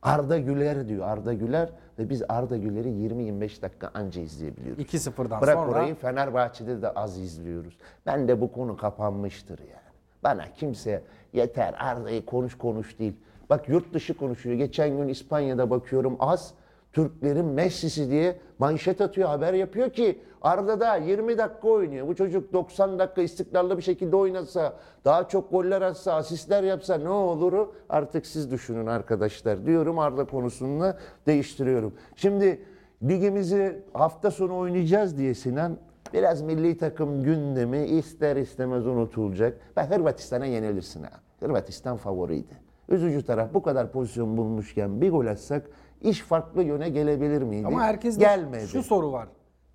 Arda 0.02 0.38
Güler 0.38 0.88
diyor. 0.88 1.08
Arda 1.08 1.34
Güler 1.34 1.70
ve 2.00 2.10
biz 2.10 2.24
Arda 2.30 2.58
Güler'i 2.58 2.88
20-25 2.90 3.62
dakika 3.62 3.92
anca 3.94 4.22
izleyebiliyoruz. 4.22 4.84
2-0'dan 4.84 5.42
Bırak 5.42 5.54
sonra 5.56 5.72
orayı 5.72 5.96
Fenerbahçe'de 5.96 6.82
de 6.82 6.90
az 6.90 7.18
izliyoruz. 7.18 7.78
Ben 8.06 8.28
de 8.28 8.42
bu 8.42 8.52
konu 8.52 8.78
kapanmıştır 8.78 9.60
yani. 9.60 9.94
Bana 10.24 10.54
kimse 10.54 11.04
yeter 11.34 11.76
Arda'yı 11.80 12.26
konuş 12.26 12.58
konuş 12.58 13.00
değil. 13.00 13.14
Bak 13.50 13.70
yurt 13.70 13.94
dışı 13.94 14.18
konuşuyor. 14.18 14.56
Geçen 14.56 14.98
gün 14.98 15.08
İspanya'da 15.08 15.70
bakıyorum 15.70 16.16
az 16.20 16.54
Türklerin 16.94 17.46
Messi'si 17.46 18.12
diye 18.12 18.36
manşet 18.60 19.02
atıyor, 19.02 19.30
haber 19.30 19.54
yapıyor 19.54 19.90
ki 19.90 20.20
Arda 20.42 20.80
da 20.80 20.96
20 20.96 21.38
dakika 21.38 21.68
oynuyor. 21.68 22.08
Bu 22.08 22.16
çocuk 22.16 22.54
90 22.54 23.00
dakika 23.00 23.22
istikrarlı 23.22 23.78
bir 23.78 23.82
şekilde 23.82 24.16
oynasa, 24.16 24.74
daha 25.06 25.28
çok 25.28 25.52
goller 25.52 25.82
atsa, 25.82 26.14
asistler 26.14 26.64
yapsa 26.64 26.98
ne 26.98 27.10
olur? 27.10 27.68
Artık 27.90 28.26
siz 28.26 28.52
düşünün 28.52 28.88
arkadaşlar 28.88 29.66
diyorum 29.66 30.00
Arda 30.00 30.26
konusunda 30.26 30.98
değiştiriyorum. 31.28 31.94
Şimdi 32.16 32.62
ligimizi 33.04 33.84
hafta 33.94 34.32
sonu 34.32 34.58
oynayacağız 34.58 35.18
diye 35.18 35.34
Sinan 35.34 35.78
biraz 36.14 36.42
milli 36.42 36.78
takım 36.78 37.24
gündemi 37.24 37.86
ister 37.86 38.36
istemez 38.36 38.88
unutulacak. 38.88 39.58
Ben 39.76 39.86
Hırvatistan'a 39.86 40.46
yenilirsin 40.46 41.04
ha. 41.04 41.12
Hırvatistan 41.40 41.98
favoriydi. 41.98 42.64
Üzücü 42.90 43.26
taraf 43.26 43.54
bu 43.54 43.64
kadar 43.64 43.92
pozisyon 43.92 44.38
bulmuşken 44.38 45.02
bir 45.02 45.12
gol 45.12 45.26
atsak 45.26 45.70
iş 46.04 46.22
farklı 46.22 46.64
yöne 46.64 46.90
gelebilir 46.90 47.42
miydi? 47.42 47.68
ama 47.68 47.84
herkes 47.84 48.18
gelmedi. 48.18 48.68
şu 48.68 48.84
soru 48.84 49.12
var. 49.12 49.28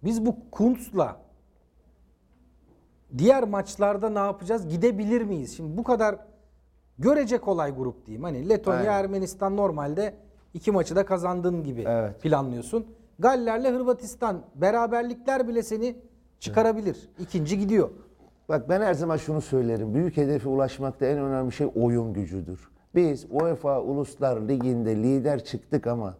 Biz 0.05 0.27
bu 0.27 0.37
Kuntz'la 0.51 1.17
diğer 3.19 3.45
maçlarda 3.45 4.11
ne 4.11 4.19
yapacağız? 4.19 4.69
Gidebilir 4.69 5.23
miyiz? 5.23 5.57
Şimdi 5.57 5.77
bu 5.77 5.83
kadar 5.85 6.17
görece 6.99 7.39
kolay 7.39 7.77
grup 7.77 8.07
diyeyim. 8.07 8.25
Hani 8.25 8.49
Letonya, 8.49 8.79
Aynen. 8.79 8.93
Ermenistan 8.93 9.57
normalde 9.57 10.15
iki 10.55 10.73
maçı 10.73 10.97
da 10.97 11.05
kazandığın 11.05 11.65
gibi 11.65 11.85
Evet. 11.89 12.23
planlıyorsun. 12.23 12.87
Galler'le 13.19 13.75
Hırvatistan 13.75 14.43
beraberlikler 14.55 15.49
bile 15.49 15.63
seni 15.63 15.97
çıkarabilir. 16.41 17.09
İkinci 17.19 17.59
gidiyor. 17.59 17.91
Bak 18.49 18.69
ben 18.69 18.81
her 18.81 18.95
zaman 18.95 19.17
şunu 19.17 19.41
söylerim. 19.41 19.95
Büyük 19.95 20.17
hedefe 20.17 20.49
ulaşmakta 20.49 21.07
en 21.07 21.19
önemli 21.19 21.53
şey 21.53 21.71
oyun 21.75 22.13
gücüdür. 22.13 22.69
Biz 22.99 23.27
UEFA 23.31 23.81
Uluslar 23.83 24.49
Ligi'nde 24.49 24.97
lider 24.97 25.45
çıktık 25.45 25.87
ama 25.87 26.15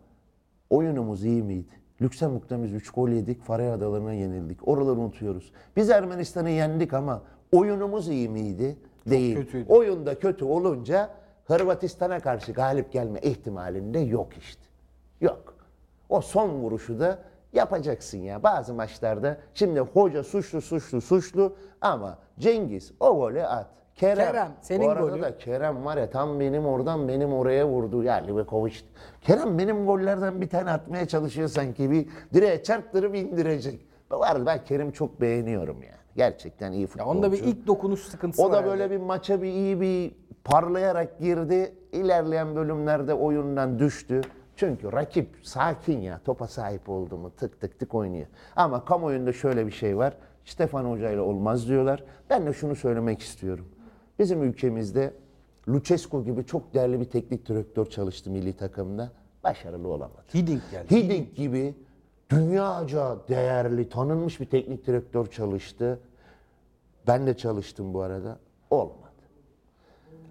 oyunumuz 0.71 1.25
iyi 1.25 1.43
miydi? 1.43 1.73
Lüksemburg'da 2.01 2.63
biz 2.63 2.73
3 2.73 2.91
gol 2.91 3.09
yedik, 3.09 3.43
Faroe 3.43 3.71
Adaları'na 3.71 4.13
yenildik. 4.13 4.69
Oraları 4.69 4.97
unutuyoruz. 4.97 5.53
Biz 5.77 5.91
Ermenistan'ı 5.91 6.51
yendik 6.51 6.95
ama 6.95 7.23
oyunumuz 7.53 8.09
iyi 8.09 8.29
miydi? 8.29 8.77
Değil. 9.07 9.37
kötüydü. 9.37 9.73
Oyunda 9.73 10.19
kötü 10.19 10.45
olunca 10.45 11.11
Hırvatistan'a 11.45 12.21
karşı 12.21 12.53
galip 12.53 12.93
gelme 12.93 13.21
ihtimalinde 13.21 13.99
yok 13.99 14.37
işte. 14.37 14.63
Yok. 15.21 15.55
O 16.09 16.21
son 16.21 16.51
vuruşu 16.51 17.01
da 17.01 17.19
yapacaksın 17.53 18.19
ya. 18.19 18.43
Bazı 18.43 18.75
maçlarda 18.75 19.39
şimdi 19.55 19.81
hoca 19.81 20.25
suçlu 20.25 20.61
suçlu 20.61 21.01
suçlu 21.01 21.57
ama 21.81 22.19
Cengiz 22.39 22.93
o 23.01 23.17
golü 23.17 23.43
at. 23.43 23.67
Kerem, 23.99 24.27
Kerem, 24.27 24.49
senin 24.61 24.87
bu 24.87 24.91
arada 24.91 25.07
golü. 25.11 25.23
da 25.23 25.39
Kerem 25.39 25.85
var 25.85 25.97
ya 25.97 26.11
tam 26.11 26.41
benim 26.41 26.67
oradan 26.67 27.09
benim 27.09 27.33
oraya 27.33 27.69
vurdu. 27.69 28.03
Ya 28.03 28.15
Livakovic. 28.15 28.75
Kerem 29.21 29.59
benim 29.59 29.87
gollerden 29.87 30.41
bir 30.41 30.49
tane 30.49 30.71
atmaya 30.71 31.09
çalışıyor 31.09 31.49
sanki. 31.49 31.91
Bir 31.91 32.07
direğe 32.35 32.63
çarptırıp 32.63 33.17
indirecek. 33.17 33.87
Var 34.11 34.47
ben 34.47 34.65
Kerim 34.65 34.91
çok 34.91 35.21
beğeniyorum 35.21 35.83
yani. 35.83 35.95
Gerçekten 36.17 36.73
iyi 36.73 36.81
Ya 36.81 36.87
futbolcu. 36.87 37.11
onda 37.11 37.33
bir 37.33 37.39
ilk 37.39 37.67
dokunuş 37.67 38.01
sıkıntısı 38.01 38.43
O 38.43 38.51
var. 38.51 38.53
da 38.65 38.67
böyle 38.71 38.91
bir 38.91 38.97
maça 38.97 39.43
bir 39.43 39.49
iyi 39.49 39.81
bir 39.81 40.13
parlayarak 40.45 41.19
girdi. 41.19 41.75
İlerleyen 41.93 42.57
bölümlerde 42.57 43.15
oyundan 43.15 43.79
düştü. 43.79 44.21
Çünkü 44.57 44.93
rakip 44.93 45.29
sakin 45.43 46.01
ya. 46.01 46.21
Topa 46.25 46.47
sahip 46.47 46.89
oldu 46.89 47.17
mu 47.17 47.31
tık 47.37 47.61
tık 47.61 47.79
tık 47.79 47.95
oynuyor. 47.95 48.27
Ama 48.57 48.85
kamuoyunda 48.85 49.33
şöyle 49.33 49.67
bir 49.67 49.73
şey 49.73 49.97
var. 49.97 50.15
Stefan 50.45 50.85
Hoca 50.85 51.11
ile 51.11 51.21
olmaz 51.21 51.69
diyorlar. 51.69 52.05
Ben 52.31 52.47
de 52.47 52.53
şunu 52.53 52.75
söylemek 52.77 53.21
istiyorum. 53.23 53.69
Bizim 54.19 54.43
ülkemizde 54.43 55.15
Lucescu 55.69 56.25
gibi 56.25 56.47
çok 56.47 56.75
değerli 56.75 57.01
bir 57.01 57.05
teknik 57.05 57.49
direktör 57.49 57.87
çalıştı 57.87 58.31
milli 58.31 58.53
takımda. 58.53 59.13
Başarılı 59.45 59.89
olamadı. 59.89 60.25
Hiddink 60.35 60.71
geldi. 60.71 60.97
Hiddink 60.97 61.37
gibi 61.37 61.75
dünyaca 62.31 63.17
değerli, 63.29 63.89
tanınmış 63.89 64.41
bir 64.41 64.47
teknik 64.47 64.87
direktör 64.87 65.27
çalıştı. 65.27 66.01
Ben 67.07 67.27
de 67.27 67.37
çalıştım 67.37 67.95
bu 67.95 68.03
arada. 68.03 68.39
Olmadı. 68.71 68.99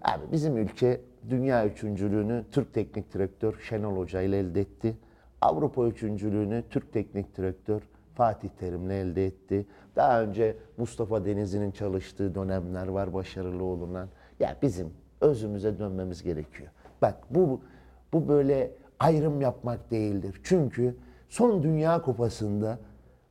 Abi 0.02 0.22
bizim 0.32 0.56
ülke 0.56 1.00
dünya 1.30 1.66
üçüncülüğünü 1.66 2.44
Türk 2.52 2.74
teknik 2.74 3.14
direktör 3.14 3.58
Şenol 3.68 3.96
Hoca 3.96 4.22
ile 4.22 4.38
elde 4.38 4.60
etti. 4.60 4.96
Avrupa 5.40 5.86
üçüncülüğünü 5.86 6.64
Türk 6.70 6.92
teknik 6.92 7.36
direktör 7.36 7.82
Fatih 8.18 8.48
Terim'le 8.48 8.90
elde 8.90 9.26
etti. 9.26 9.66
Daha 9.96 10.22
önce 10.22 10.56
Mustafa 10.76 11.24
Denizli'nin 11.24 11.70
çalıştığı 11.70 12.34
dönemler 12.34 12.88
var 12.88 13.14
başarılı 13.14 13.64
olunan. 13.64 14.08
Ya 14.40 14.56
bizim 14.62 14.90
özümüze 15.20 15.78
dönmemiz 15.78 16.22
gerekiyor. 16.22 16.68
Bak 17.02 17.14
bu 17.30 17.60
bu 18.12 18.28
böyle 18.28 18.70
ayrım 18.98 19.40
yapmak 19.40 19.90
değildir. 19.90 20.40
Çünkü 20.44 20.96
son 21.28 21.62
Dünya 21.62 22.02
Kupası'nda 22.02 22.78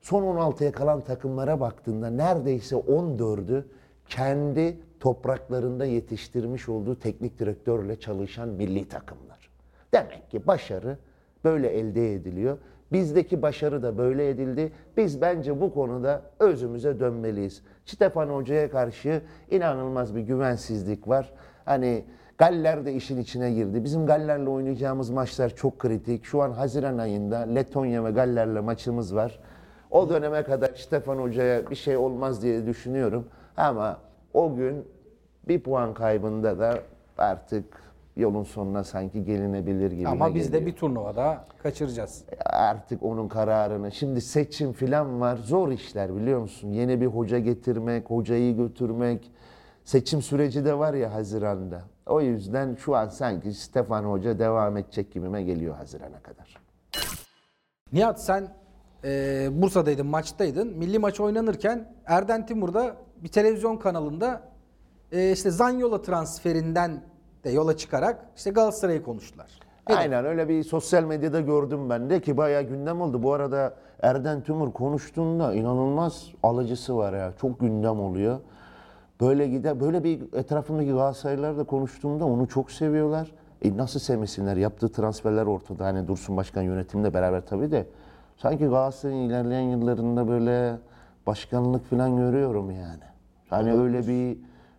son 0.01 0.23
16'ya 0.23 0.71
kalan 0.71 1.01
takımlara 1.01 1.59
baktığında 1.59 2.09
neredeyse 2.09 2.75
14'ü 2.75 3.63
kendi 4.05 4.79
topraklarında 4.99 5.85
yetiştirmiş 5.85 6.69
olduğu 6.69 6.99
teknik 6.99 7.39
direktörle 7.39 7.99
çalışan 7.99 8.49
milli 8.49 8.87
takımlar. 8.87 9.49
Demek 9.93 10.31
ki 10.31 10.47
başarı 10.47 10.97
böyle 11.43 11.67
elde 11.67 12.13
ediliyor. 12.13 12.57
Bizdeki 12.91 13.41
başarı 13.41 13.83
da 13.83 13.97
böyle 13.97 14.29
edildi. 14.29 14.71
Biz 14.97 15.21
bence 15.21 15.61
bu 15.61 15.73
konuda 15.73 16.21
özümüze 16.39 16.99
dönmeliyiz. 16.99 17.63
Stefan 17.85 18.29
Hoca'ya 18.29 18.71
karşı 18.71 19.21
inanılmaz 19.51 20.15
bir 20.15 20.21
güvensizlik 20.21 21.07
var. 21.07 21.33
Hani 21.65 22.05
Galler 22.37 22.85
de 22.85 22.93
işin 22.93 23.17
içine 23.17 23.51
girdi. 23.51 23.83
Bizim 23.83 24.05
Galler'le 24.05 24.47
oynayacağımız 24.47 25.09
maçlar 25.09 25.49
çok 25.49 25.79
kritik. 25.79 26.25
Şu 26.25 26.41
an 26.41 26.51
Haziran 26.51 26.97
ayında 26.97 27.37
Letonya 27.37 28.05
ve 28.05 28.11
Galler'le 28.11 28.61
maçımız 28.63 29.15
var. 29.15 29.39
O 29.91 30.09
döneme 30.09 30.43
kadar 30.43 30.71
Stefan 30.75 31.17
Hoca'ya 31.17 31.69
bir 31.69 31.75
şey 31.75 31.97
olmaz 31.97 32.43
diye 32.43 32.65
düşünüyorum. 32.65 33.27
Ama 33.57 33.99
o 34.33 34.55
gün 34.55 34.85
bir 35.47 35.63
puan 35.63 35.93
kaybında 35.93 36.59
da 36.59 36.79
artık 37.17 37.65
yolun 38.17 38.43
sonuna 38.43 38.83
sanki 38.83 39.23
gelinebilir 39.23 39.91
gibi 39.91 40.07
Ama 40.07 40.35
biz 40.35 40.53
de 40.53 40.57
geliyor. 40.59 40.73
bir 40.73 40.79
turnuvada 40.79 41.45
kaçıracağız. 41.63 42.23
Artık 42.45 43.03
onun 43.03 43.27
kararını. 43.27 43.91
Şimdi 43.91 44.21
seçim 44.21 44.73
falan 44.73 45.21
var. 45.21 45.37
Zor 45.37 45.71
işler 45.71 46.15
biliyor 46.15 46.39
musun? 46.39 46.71
Yeni 46.71 47.01
bir 47.01 47.05
hoca 47.07 47.39
getirmek, 47.39 48.09
hocayı 48.09 48.57
götürmek. 48.57 49.31
Seçim 49.83 50.21
süreci 50.21 50.65
de 50.65 50.77
var 50.77 50.93
ya 50.93 51.13
Haziran'da. 51.13 51.81
O 52.05 52.21
yüzden 52.21 52.75
şu 52.75 52.95
an 52.95 53.07
sanki 53.07 53.53
Stefan 53.53 54.03
Hoca 54.03 54.39
devam 54.39 54.77
edecek 54.77 55.11
gibime 55.11 55.43
geliyor 55.43 55.75
Haziran'a 55.75 56.19
kadar. 56.19 56.57
Nihat 57.93 58.21
sen 58.23 58.47
e, 59.03 59.49
Bursa'daydın, 59.51 60.07
maçtaydın. 60.07 60.77
Milli 60.77 60.99
maç 60.99 61.19
oynanırken 61.19 61.93
Erden 62.05 62.45
Timur'da 62.45 62.95
bir 63.23 63.27
televizyon 63.27 63.77
kanalında 63.77 64.41
e, 65.11 65.31
işte 65.31 65.51
Zanyola 65.51 66.01
transferinden 66.01 67.01
de 67.43 67.49
yola 67.49 67.77
çıkarak 67.77 68.25
işte 68.35 68.51
Galatasaray'ı 68.51 69.03
konuştular. 69.03 69.47
Aynen 69.85 70.25
öyle 70.25 70.49
bir 70.49 70.63
sosyal 70.63 71.03
medyada 71.03 71.41
gördüm 71.41 71.89
ben 71.89 72.09
de 72.09 72.21
ki 72.21 72.37
bayağı 72.37 72.63
gündem 72.63 73.01
oldu. 73.01 73.23
Bu 73.23 73.33
arada 73.33 73.73
Erden 74.01 74.41
Tümür 74.41 74.71
konuştuğunda 74.71 75.53
inanılmaz 75.53 76.27
alıcısı 76.43 76.97
var 76.97 77.13
ya. 77.13 77.33
Çok 77.41 77.59
gündem 77.59 77.99
oluyor. 77.99 78.39
Böyle 79.21 79.47
gider, 79.47 79.79
böyle 79.79 80.03
bir 80.03 80.21
etrafımdaki 80.33 80.91
Galatasaraylılarla 80.91 81.63
konuştuğumda 81.63 82.25
onu 82.25 82.47
çok 82.47 82.71
seviyorlar. 82.71 83.31
E 83.61 83.77
nasıl 83.77 83.99
sevmesinler? 83.99 84.57
Yaptığı 84.57 84.89
transferler 84.89 85.45
ortada. 85.45 85.85
Hani 85.85 86.07
Dursun 86.07 86.37
Başkan 86.37 86.61
yönetimle 86.61 87.13
beraber 87.13 87.45
tabii 87.45 87.71
de. 87.71 87.87
Sanki 88.37 88.65
Galatasaray'ın 88.65 89.29
ilerleyen 89.29 89.61
yıllarında 89.61 90.27
böyle 90.27 90.77
başkanlık 91.27 91.85
falan 91.85 92.17
görüyorum 92.17 92.71
yani. 92.71 93.03
Hani 93.49 93.73
öyle 93.73 94.07
bir 94.07 94.37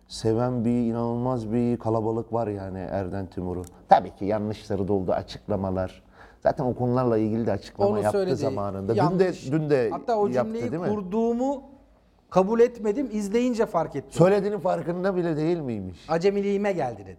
seven 0.09 0.65
bir 0.65 0.71
inanılmaz 0.89 1.51
bir 1.53 1.77
kalabalık 1.77 2.33
var 2.33 2.47
yani 2.47 2.77
Erden 2.79 3.25
Timur'u. 3.25 3.63
Tabii 3.89 4.15
ki 4.15 4.25
yanlışları 4.25 4.87
da 4.87 4.93
oldu 4.93 5.11
açıklamalar. 5.11 6.03
Zaten 6.43 6.63
o 6.65 6.75
konularla 6.75 7.17
ilgili 7.17 7.45
de 7.45 7.51
açıklama 7.51 7.91
Onu 7.91 7.97
yaptı 7.99 8.11
söyledi. 8.11 8.35
zamanında. 8.35 8.93
Yanlış. 8.93 9.45
Dün 9.45 9.51
de 9.51 9.59
dün 9.63 9.69
de 9.69 9.89
Hatta 9.91 10.15
o 10.17 10.27
yaptı 10.27 10.43
cümleyi 10.53 10.71
değil 10.71 10.83
mi? 10.83 10.89
kurduğumu 10.89 11.63
kabul 12.29 12.59
etmedim. 12.59 13.09
izleyince 13.11 13.65
fark 13.65 13.95
ettim. 13.95 14.11
Söylediğinin 14.11 14.59
farkında 14.59 15.15
bile 15.15 15.37
değil 15.37 15.59
miymiş? 15.59 16.05
Acemiliğime 16.09 16.71
geldi 16.71 17.01
dedi. 17.05 17.17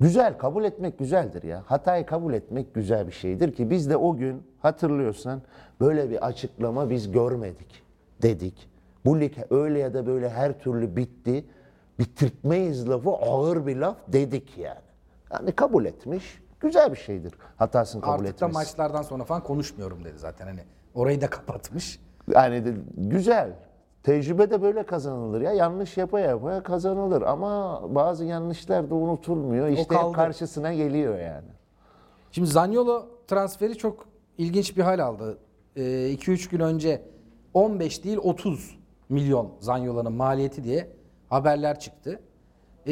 Güzel, 0.00 0.38
kabul 0.38 0.64
etmek 0.64 0.98
güzeldir 0.98 1.42
ya. 1.42 1.62
Hatayı 1.66 2.06
kabul 2.06 2.34
etmek 2.34 2.74
güzel 2.74 3.06
bir 3.06 3.12
şeydir 3.12 3.52
ki 3.54 3.70
biz 3.70 3.90
de 3.90 3.96
o 3.96 4.16
gün 4.16 4.42
hatırlıyorsan 4.62 5.42
böyle 5.80 6.10
bir 6.10 6.26
açıklama 6.26 6.90
biz 6.90 7.12
görmedik 7.12 7.82
dedik. 8.22 8.68
Bu 9.04 9.20
lig 9.20 9.32
öyle 9.50 9.78
ya 9.78 9.94
da 9.94 10.06
böyle 10.06 10.28
her 10.30 10.58
türlü 10.58 10.96
bitti. 10.96 11.44
Bitirtmeyiz 11.98 12.88
lafı 12.88 13.10
ağır 13.10 13.66
bir 13.66 13.76
laf 13.76 13.96
dedik 14.08 14.58
yani. 14.58 14.80
Yani 15.32 15.52
kabul 15.52 15.84
etmiş. 15.84 16.38
Güzel 16.60 16.92
bir 16.92 16.96
şeydir. 16.96 17.34
Hatasını 17.56 18.02
kabul 18.02 18.12
Artık 18.12 18.26
da 18.40 18.46
etmesi. 18.46 18.52
maçlardan 18.54 19.02
sonra 19.02 19.24
falan 19.24 19.42
konuşmuyorum 19.42 20.04
dedi 20.04 20.18
zaten 20.18 20.46
hani. 20.46 20.60
Orayı 20.94 21.20
da 21.20 21.30
kapatmış. 21.30 22.00
Yani 22.34 22.64
de, 22.64 22.74
güzel. 22.96 23.52
Tecrübe 24.02 24.50
de 24.50 24.62
böyle 24.62 24.86
kazanılır 24.86 25.40
ya. 25.40 25.52
Yanlış 25.52 25.96
yapa 25.96 26.20
yapa 26.20 26.62
kazanılır 26.62 27.22
ama 27.22 27.82
bazı 27.94 28.24
yanlışlar 28.24 28.90
da 28.90 28.94
unutulmuyor. 28.94 29.68
İşte 29.68 29.96
karşısına 30.14 30.74
geliyor 30.74 31.18
yani. 31.18 31.48
Şimdi 32.32 32.48
Zaniolo 32.50 33.06
transferi 33.26 33.78
çok 33.78 34.06
ilginç 34.38 34.76
bir 34.76 34.82
hal 34.82 34.98
aldı. 34.98 35.38
2-3 35.76 36.50
gün 36.50 36.60
önce 36.60 37.02
15 37.54 38.04
değil 38.04 38.18
30 38.22 38.78
milyon 39.08 39.52
Zaniolo'nun 39.60 40.12
maliyeti 40.12 40.64
diye 40.64 40.90
haberler 41.34 41.80
çıktı. 41.80 42.20
Ee, 42.86 42.90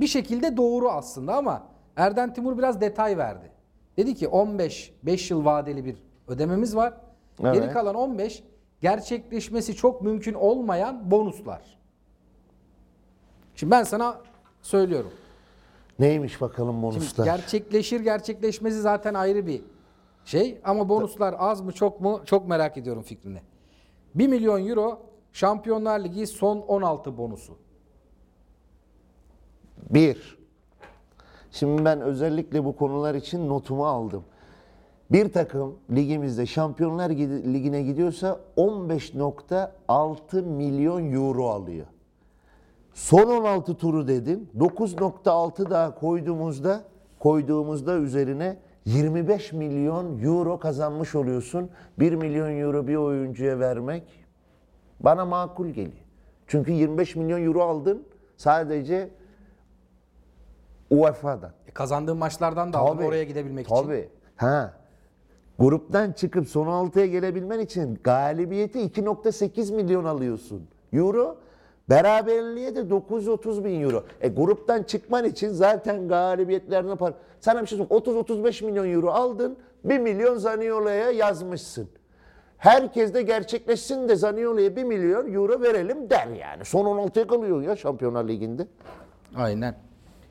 bir 0.00 0.06
şekilde 0.06 0.56
doğru 0.56 0.90
aslında 0.90 1.36
ama 1.36 1.62
Erden 1.96 2.34
Timur 2.34 2.58
biraz 2.58 2.80
detay 2.80 3.18
verdi. 3.18 3.50
Dedi 3.96 4.14
ki 4.14 4.28
15 4.28 4.94
5 5.02 5.30
yıl 5.30 5.44
vadeli 5.44 5.84
bir 5.84 5.96
ödememiz 6.28 6.76
var. 6.76 6.94
Geri 7.42 7.56
Evet. 7.56 7.72
kalan 7.72 7.94
15 7.94 8.42
gerçekleşmesi 8.80 9.74
çok 9.74 10.02
mümkün 10.02 10.34
olmayan 10.34 11.10
bonuslar. 11.10 11.78
Şimdi 13.54 13.70
ben 13.70 13.82
sana 13.82 14.20
söylüyorum. 14.62 15.10
Neymiş 15.98 16.40
bakalım 16.40 16.72
Şimdi 16.72 16.82
bonuslar? 16.82 17.24
gerçekleşir 17.24 18.00
gerçekleşmesi 18.00 18.80
zaten 18.80 19.14
ayrı 19.14 19.46
bir 19.46 19.62
şey 20.24 20.60
ama 20.64 20.88
bonuslar 20.88 21.34
az 21.38 21.60
mı 21.60 21.72
çok 21.72 22.00
mu 22.00 22.20
çok 22.24 22.48
merak 22.48 22.76
ediyorum 22.76 23.02
fikrini. 23.02 23.40
1 24.14 24.28
milyon 24.28 24.66
euro 24.66 24.98
Şampiyonlar 25.32 26.00
Ligi 26.00 26.26
son 26.26 26.58
16 26.58 27.16
bonusu. 27.18 27.56
Bir. 29.90 30.38
Şimdi 31.50 31.84
ben 31.84 32.00
özellikle 32.00 32.64
bu 32.64 32.76
konular 32.76 33.14
için 33.14 33.48
notumu 33.48 33.86
aldım. 33.86 34.24
Bir 35.12 35.32
takım 35.32 35.76
ligimizde 35.90 36.46
Şampiyonlar 36.46 37.10
Ligi'ne 37.10 37.82
gidiyorsa 37.82 38.40
15.6 38.56 40.42
milyon 40.42 41.12
euro 41.12 41.46
alıyor. 41.48 41.86
Son 42.94 43.26
16 43.26 43.74
turu 43.74 44.08
dedim. 44.08 44.48
9.6 44.58 45.70
daha 45.70 45.94
koyduğumuzda 45.94 46.84
koyduğumuzda 47.18 47.94
üzerine 47.94 48.56
25 48.84 49.52
milyon 49.52 50.22
euro 50.22 50.58
kazanmış 50.58 51.14
oluyorsun. 51.14 51.70
1 51.98 52.12
milyon 52.12 52.58
euro 52.60 52.86
bir 52.86 52.96
oyuncuya 52.96 53.58
vermek 53.58 54.02
bana 55.00 55.24
makul 55.24 55.66
geliyor. 55.66 56.04
Çünkü 56.46 56.72
25 56.72 57.16
milyon 57.16 57.44
euro 57.44 57.62
aldın 57.62 58.02
sadece 58.36 59.10
UEFA'dan. 60.90 61.50
E, 61.68 61.70
kazandığın 61.70 62.16
maçlardan 62.16 62.72
da 62.72 62.78
aldın 62.78 63.04
oraya 63.04 63.24
gidebilmek 63.24 63.66
için. 63.66 63.74
Tabii. 63.74 64.08
Ha. 64.36 64.72
Gruptan 65.58 66.12
çıkıp 66.12 66.48
son 66.48 66.66
6'ya 66.66 67.06
gelebilmen 67.06 67.60
için 67.60 68.00
galibiyeti 68.04 68.78
2.8 68.78 69.74
milyon 69.74 70.04
alıyorsun. 70.04 70.68
Euro. 70.92 71.36
Beraberliğe 71.90 72.76
de 72.76 72.90
930 72.90 73.64
bin 73.64 73.80
euro. 73.80 74.04
E 74.20 74.28
gruptan 74.28 74.82
çıkman 74.82 75.24
için 75.24 75.48
zaten 75.48 76.08
galibiyetlerine 76.08 76.94
par. 76.94 77.12
Sana 77.40 77.62
bir 77.62 77.66
şey 77.66 77.78
söyleyeyim. 77.78 78.02
30-35 78.04 78.64
milyon 78.64 78.92
euro 78.92 79.10
aldın. 79.10 79.56
1 79.84 79.98
milyon 79.98 80.36
Zaniolo'ya 80.36 81.10
yazmışsın. 81.10 81.88
Herkes 82.58 83.14
de 83.14 83.22
gerçekleşsin 83.22 84.08
de 84.08 84.16
Zaniolo'ya 84.16 84.76
1 84.76 84.84
milyon 84.84 85.34
euro 85.34 85.62
verelim 85.62 86.10
der 86.10 86.26
yani. 86.26 86.64
Son 86.64 86.84
16'ya 86.84 87.26
kalıyor 87.26 87.62
ya 87.62 87.76
Şampiyonlar 87.76 88.28
Ligi'nde. 88.28 88.66
Aynen. 89.36 89.74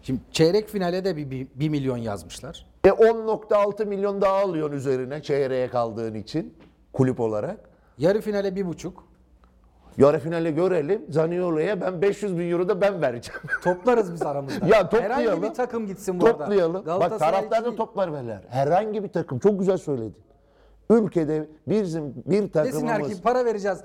Şimdi 0.02 0.20
çeyrek 0.32 0.70
finale 0.70 1.06
de 1.06 1.18
bir, 1.18 1.32
bir, 1.32 1.48
1 1.56 1.70
milyon 1.70 1.98
yazmışlar. 1.98 2.66
E 2.84 2.90
10.6 2.90 3.86
milyon 3.86 4.22
daha 4.22 4.36
alıyorsun 4.36 4.76
üzerine 4.76 5.22
çeyreğe 5.22 5.68
kaldığın 5.68 6.14
için 6.14 6.54
kulüp 6.94 7.20
olarak. 7.20 7.58
Yarı 7.98 8.22
finale 8.22 8.48
1,5. 8.48 8.92
Yarı 9.98 10.20
finale 10.20 10.52
görelim. 10.52 11.06
Zaniolo'ya 11.10 11.82
ben 11.82 12.02
500 12.02 12.38
bin 12.38 12.52
euro 12.52 12.70
da 12.70 12.82
ben 12.82 13.02
vereceğim. 13.02 13.42
Toplarız 13.64 14.14
biz 14.14 14.22
aramızda. 14.22 14.68
Ya 14.68 14.90
toplayalım. 14.90 15.18
Herhangi 15.18 15.44
bir 15.44 15.54
takım 15.54 15.88
gitsin 15.88 16.20
bu 16.20 16.26
arada. 16.26 16.38
Toplayalım. 16.38 16.86
Bak 16.86 17.20
taraftar 17.20 17.66
da 17.66 17.76
toplar 17.76 18.14
verirler. 18.14 18.42
Herhangi 18.50 19.04
bir 19.04 19.10
takım. 19.10 19.40
Çok 19.40 19.60
güzel 19.60 19.78
söyledin. 19.78 20.16
Ülkede 20.90 21.48
bizim 21.68 22.14
bir 22.16 22.54
Desinler 22.54 22.72
takımımız 22.72 23.10
ki 23.10 23.22
para 23.22 23.46
vereceğiz. 23.46 23.80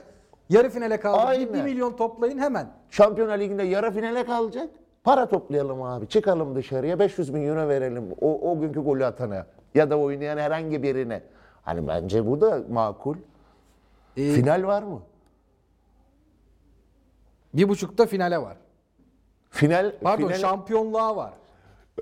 Yarı 0.49 0.71
finale 0.71 1.01
kaldı. 1.01 1.19
Aynen. 1.19 1.55
1 1.55 1.63
milyon 1.63 1.97
toplayın 1.97 2.39
hemen. 2.39 2.67
Şampiyonlar 2.91 3.39
Ligi'nde 3.39 3.63
yarı 3.63 3.91
finale 3.91 4.25
kalacak. 4.27 4.69
Para 5.05 5.29
toplayalım 5.29 5.83
abi. 5.83 6.09
Çıkalım 6.09 6.55
dışarıya 6.55 6.99
500 6.99 7.35
bin 7.35 7.47
euro 7.49 7.69
verelim 7.69 8.05
o, 8.21 8.51
o 8.51 8.61
günkü 8.61 8.81
golü 8.81 9.05
atana. 9.07 9.47
Ya 9.75 9.91
da 9.91 9.99
oynayan 9.99 10.39
herhangi 10.39 10.83
birine. 10.83 11.23
Hani 11.63 11.89
bence 11.89 12.27
bu 12.27 12.41
da 12.41 12.63
makul. 12.71 13.17
Ee, 14.17 14.33
Final 14.33 14.63
var 14.67 14.83
mı? 14.83 15.03
Bir 17.55 17.69
buçukta 17.69 18.07
finale 18.07 18.39
var. 18.39 18.57
Final, 19.51 19.93
Pardon 20.03 20.27
final- 20.29 20.39
şampiyonluğa 20.39 21.17
var. 21.17 21.33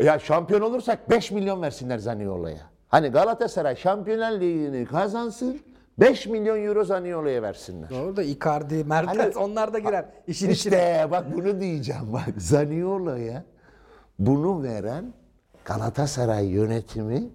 Ya 0.03 0.19
şampiyon 0.19 0.61
olursak 0.61 1.11
5 1.11 1.31
milyon 1.31 1.63
versinler 1.63 1.99
Zaniolo'ya. 1.99 2.71
Hani 2.89 3.09
Galatasaray 3.09 3.77
Şampiyonlar 3.77 4.33
Ligi'ni 4.33 4.85
kazansın 4.87 5.61
5 5.99 6.27
milyon 6.27 6.65
euro 6.65 6.85
Zaniolo'ya 6.85 7.43
versinler. 7.43 7.91
Doğru 7.91 8.17
da 8.17 8.23
Icardi, 8.23 8.85
Mertens 8.85 9.19
Hani- 9.37 9.45
onlar 9.45 9.73
da 9.73 9.79
girer. 9.79 10.05
İşin 10.27 10.51
içine. 10.51 10.75
İşte 10.75 11.09
bak 11.11 11.37
bunu 11.37 11.61
diyeceğim 11.61 12.13
bak 12.13 12.35
Zaniolo'ya 12.43 13.45
bunu 14.19 14.63
veren 14.63 15.13
Galatasaray 15.65 16.47
yönetimi 16.47 17.31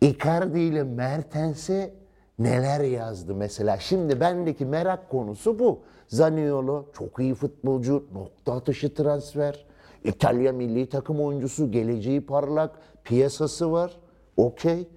Icardi 0.00 0.60
ile 0.60 0.82
Mertens'e 0.84 1.94
neler 2.38 2.80
yazdı 2.80 3.34
mesela. 3.34 3.76
Şimdi 3.78 4.20
bendeki 4.20 4.64
merak 4.66 5.10
konusu 5.10 5.58
bu. 5.58 5.80
Zaniolo 6.08 6.86
çok 6.92 7.20
iyi 7.20 7.34
futbolcu, 7.34 8.06
nokta 8.14 8.52
atışı 8.52 8.94
transfer. 8.94 9.66
İtalya 10.04 10.52
milli 10.52 10.88
takım 10.88 11.20
oyuncusu, 11.20 11.70
geleceği 11.70 12.26
parlak, 12.26 12.70
piyasası 13.04 13.72
var. 13.72 13.96
Okey. 14.36 14.88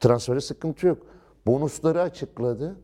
Transferi 0.00 0.40
sıkıntı 0.40 0.86
yok. 0.86 0.98
Bonusları 1.46 2.02
açıkladı. 2.02 2.76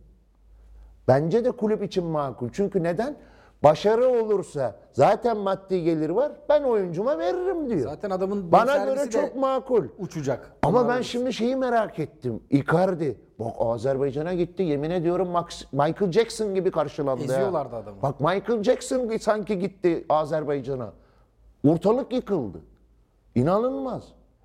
Bence 1.09 1.45
de 1.45 1.51
kulüp 1.51 1.83
için 1.83 2.05
makul. 2.05 2.49
Çünkü 2.53 2.83
neden? 2.83 3.16
Başarı 3.62 4.09
olursa 4.09 4.77
zaten 4.92 5.37
maddi 5.37 5.83
gelir 5.85 6.11
var. 6.11 6.33
Ben 6.49 6.62
oyuncuma 6.62 7.19
veririm 7.19 7.71
diyor. 7.71 7.81
Zaten 7.90 8.11
adamın 8.11 8.53
Bana 8.53 8.85
göre 8.85 9.11
çok 9.11 9.37
makul. 9.37 9.85
uçacak. 9.99 10.53
Ama 10.62 10.79
Onlar 10.79 10.88
ben 10.88 10.95
olursa. 10.95 11.03
şimdi 11.09 11.33
şeyi 11.33 11.57
merak 11.57 11.99
ettim. 11.99 12.40
Icardi. 12.51 13.21
Bak 13.38 13.55
Azerbaycan'a 13.59 14.35
gitti. 14.35 14.62
Yemin 14.62 14.90
ediyorum 14.90 15.29
Max, 15.29 15.64
Michael 15.73 16.12
Jackson 16.12 16.55
gibi 16.55 16.71
karşılandı. 16.71 17.21
ya. 17.25 17.35
Eziyorlardı 17.35 17.77
adamı. 17.77 18.03
Bak 18.03 18.21
Michael 18.21 18.62
Jackson 18.62 19.16
sanki 19.16 19.59
gitti 19.59 20.05
Azerbaycan'a. 20.09 20.92
Ortalık 21.69 22.12
yıkıldı. 22.12 22.59
İnanılmaz. 23.35 24.03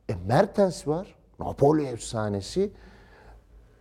E 0.10 0.14
Mertens 0.28 0.88
var. 0.88 1.16
Napoli 1.40 1.86
efsanesi. 1.86 2.72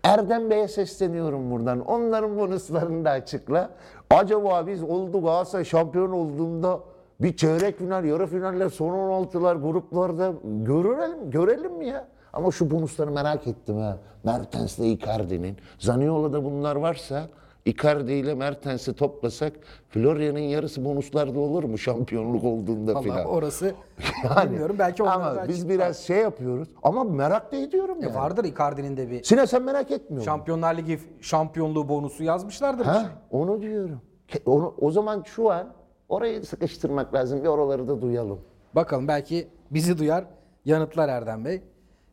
Erdem 0.05 0.51
Bey'e 0.51 0.69
sesleniyorum 0.69 1.51
buradan. 1.51 1.81
Onların 1.81 2.39
bonuslarını 2.39 3.05
da 3.05 3.11
açıkla. 3.11 3.71
Acaba 4.11 4.67
biz 4.67 4.83
oldu 4.83 5.23
Galatasaray 5.23 5.65
şampiyon 5.65 6.11
olduğunda 6.13 6.81
bir 7.21 7.37
çeyrek 7.37 7.79
final, 7.79 8.05
yarı 8.05 8.27
finaller, 8.27 8.69
son 8.69 8.89
16'lar 8.89 9.63
gruplarda 9.63 10.33
görelim, 10.45 11.31
görelim 11.31 11.73
mi 11.73 11.87
ya? 11.87 12.09
Ama 12.33 12.51
şu 12.51 12.71
bonusları 12.71 13.11
merak 13.11 13.47
ettim 13.47 13.77
ha. 13.79 13.97
Mertens'le 14.25 14.79
Icardi'nin. 14.79 15.57
Zaniolo'da 15.79 16.45
bunlar 16.45 16.77
varsa 16.77 17.23
Icardi 17.65 18.13
ile 18.13 18.35
Mertens'i 18.35 18.95
toplasak 18.95 19.53
Florya'nın 19.89 20.39
yarısı 20.39 20.85
bonuslarda 20.85 21.41
olur 21.41 21.65
mu 21.65 21.79
şampiyonluk 21.79 22.45
olduğunda 22.45 23.01
filan. 23.01 23.27
orası 23.27 23.75
Yani, 24.25 24.51
bilmiyorum. 24.51 24.77
Belki 24.79 25.03
onlara 25.03 25.15
ama 25.15 25.49
biz 25.49 25.57
açık 25.57 25.71
biraz 25.71 25.99
şey 25.99 26.17
yapıyoruz 26.17 26.69
ama 26.83 27.05
merak 27.05 27.53
da 27.53 27.57
ediyorum 27.57 27.97
yani. 28.01 28.13
E 28.13 28.15
vardır 28.15 28.45
Icardi'nin 28.45 28.97
de 28.97 29.11
bir 29.11 29.23
Sine 29.23 29.47
sen 29.47 29.63
merak 29.63 29.91
etmiyor? 29.91 30.25
Şampiyonlar 30.25 30.77
Ligi 30.77 30.99
şampiyonluğu 31.21 31.89
bonusu 31.89 32.25
yazmışlardır. 32.25 32.85
Ha, 32.85 33.01
şey. 33.01 33.09
onu 33.31 33.63
diyorum. 33.63 34.01
Onu, 34.47 34.75
o 34.79 34.91
zaman 34.91 35.23
şu 35.27 35.51
an 35.51 35.73
orayı 36.09 36.45
sıkıştırmak 36.45 37.15
lazım. 37.15 37.43
Bir 37.43 37.49
oraları 37.49 37.89
da 37.89 38.03
duyalım. 38.03 38.41
Bakalım 38.75 39.09
belki 39.09 39.49
bizi 39.71 39.99
duyar 39.99 40.25
yanıtlar 40.65 41.09
Erdem 41.09 41.45
Bey. 41.45 41.63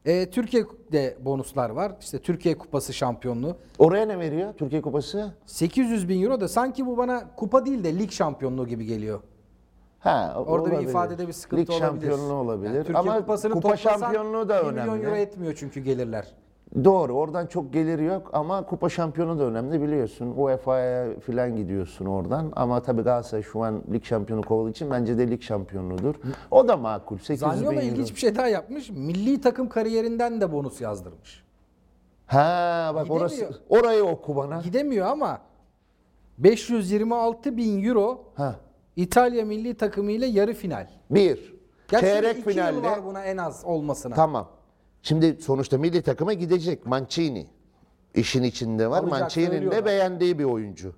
E, 0.07 0.29
Türkiye'de 0.29 1.17
bonuslar 1.25 1.69
var. 1.69 1.91
İşte 2.01 2.19
Türkiye 2.19 2.57
Kupası 2.57 2.93
şampiyonluğu. 2.93 3.57
Oraya 3.79 4.05
ne 4.05 4.19
veriyor 4.19 4.53
Türkiye 4.53 4.81
Kupası? 4.81 5.33
800 5.45 6.09
bin 6.09 6.23
euro 6.23 6.41
da 6.41 6.47
sanki 6.47 6.85
bu 6.85 6.97
bana 6.97 7.35
kupa 7.35 7.65
değil 7.65 7.83
de 7.83 7.99
lig 7.99 8.11
şampiyonluğu 8.11 8.67
gibi 8.67 8.85
geliyor. 8.85 9.19
Ha, 9.99 10.33
Orada 10.37 10.51
olabilir. 10.63 10.81
bir 10.81 10.87
ifadede 10.89 11.27
bir 11.27 11.33
sıkıntı 11.33 11.61
Lig 11.61 11.69
olabilir. 11.69 11.87
şampiyonluğu 11.87 12.33
olabilir. 12.33 12.69
Yani 12.73 12.77
Türkiye 12.77 12.97
Ama 12.97 13.17
Kupası'nı 13.17 13.53
kupa 13.53 13.69
toplasan 13.69 13.99
şampiyonluğu 13.99 14.49
da 14.49 14.65
1 14.65 14.71
milyon 14.71 14.87
önemli. 14.87 15.05
euro 15.05 15.15
etmiyor 15.15 15.53
çünkü 15.59 15.79
gelirler. 15.79 16.27
Doğru. 16.83 17.13
Oradan 17.13 17.47
çok 17.47 17.73
geliri 17.73 18.03
yok 18.03 18.29
ama 18.33 18.65
kupa 18.65 18.89
şampiyonu 18.89 19.39
da 19.39 19.43
önemli 19.43 19.81
biliyorsun. 19.81 20.33
UEFA'ya 20.37 21.19
falan 21.19 21.55
gidiyorsun 21.55 22.05
oradan. 22.05 22.53
Ama 22.55 22.81
tabii 22.81 23.01
Galatasaray 23.01 23.43
şu 23.43 23.63
an 23.63 23.83
lig 23.93 24.03
şampiyonu 24.03 24.41
kovalı 24.41 24.69
için 24.69 24.91
bence 24.91 25.17
de 25.17 25.31
lig 25.31 25.41
şampiyonudur. 25.41 26.15
O 26.51 26.67
da 26.67 26.77
makul. 26.77 27.17
800 27.17 27.39
Zanyola 27.39 27.71
bin 27.71 27.77
euro. 27.77 27.85
ilginç 27.87 28.15
bir 28.15 28.19
şey 28.19 28.35
daha 28.35 28.47
yapmış. 28.47 28.89
Milli 28.89 29.41
takım 29.41 29.69
kariyerinden 29.69 30.41
de 30.41 30.51
bonus 30.51 30.81
yazdırmış. 30.81 31.43
Ha 32.27 32.91
bak 32.95 33.03
Gidemiyor. 33.03 33.21
orası 33.21 33.49
orayı 33.69 34.03
oku 34.05 34.35
bana. 34.35 34.61
Gidemiyor 34.61 35.07
ama 35.07 35.39
526 36.37 37.57
bin 37.57 37.83
euro 37.83 38.23
Ha. 38.35 38.55
İtalya 38.95 39.45
milli 39.45 39.73
takımı 39.77 40.11
ile 40.11 40.25
yarı 40.25 40.53
final. 40.53 40.87
Bir. 41.11 41.55
Gerçi 41.87 42.05
Çeyrek 42.05 42.37
iki 42.37 42.49
yıl 42.49 42.55
finalde. 42.55 42.81
var 42.87 43.05
buna 43.05 43.23
en 43.23 43.37
az 43.37 43.61
olmasına. 43.65 44.15
Tamam. 44.15 44.47
Şimdi 45.01 45.41
sonuçta 45.41 45.77
milli 45.77 46.01
takıma 46.01 46.33
gidecek 46.33 46.86
Mancini. 46.86 47.47
İşin 48.15 48.43
içinde 48.43 48.89
var. 48.89 48.99
Alacak, 49.03 49.19
Mancini'nin 49.19 49.71
de 49.71 49.86
beğendiği 49.86 50.39
bir 50.39 50.43
oyuncu. 50.43 50.93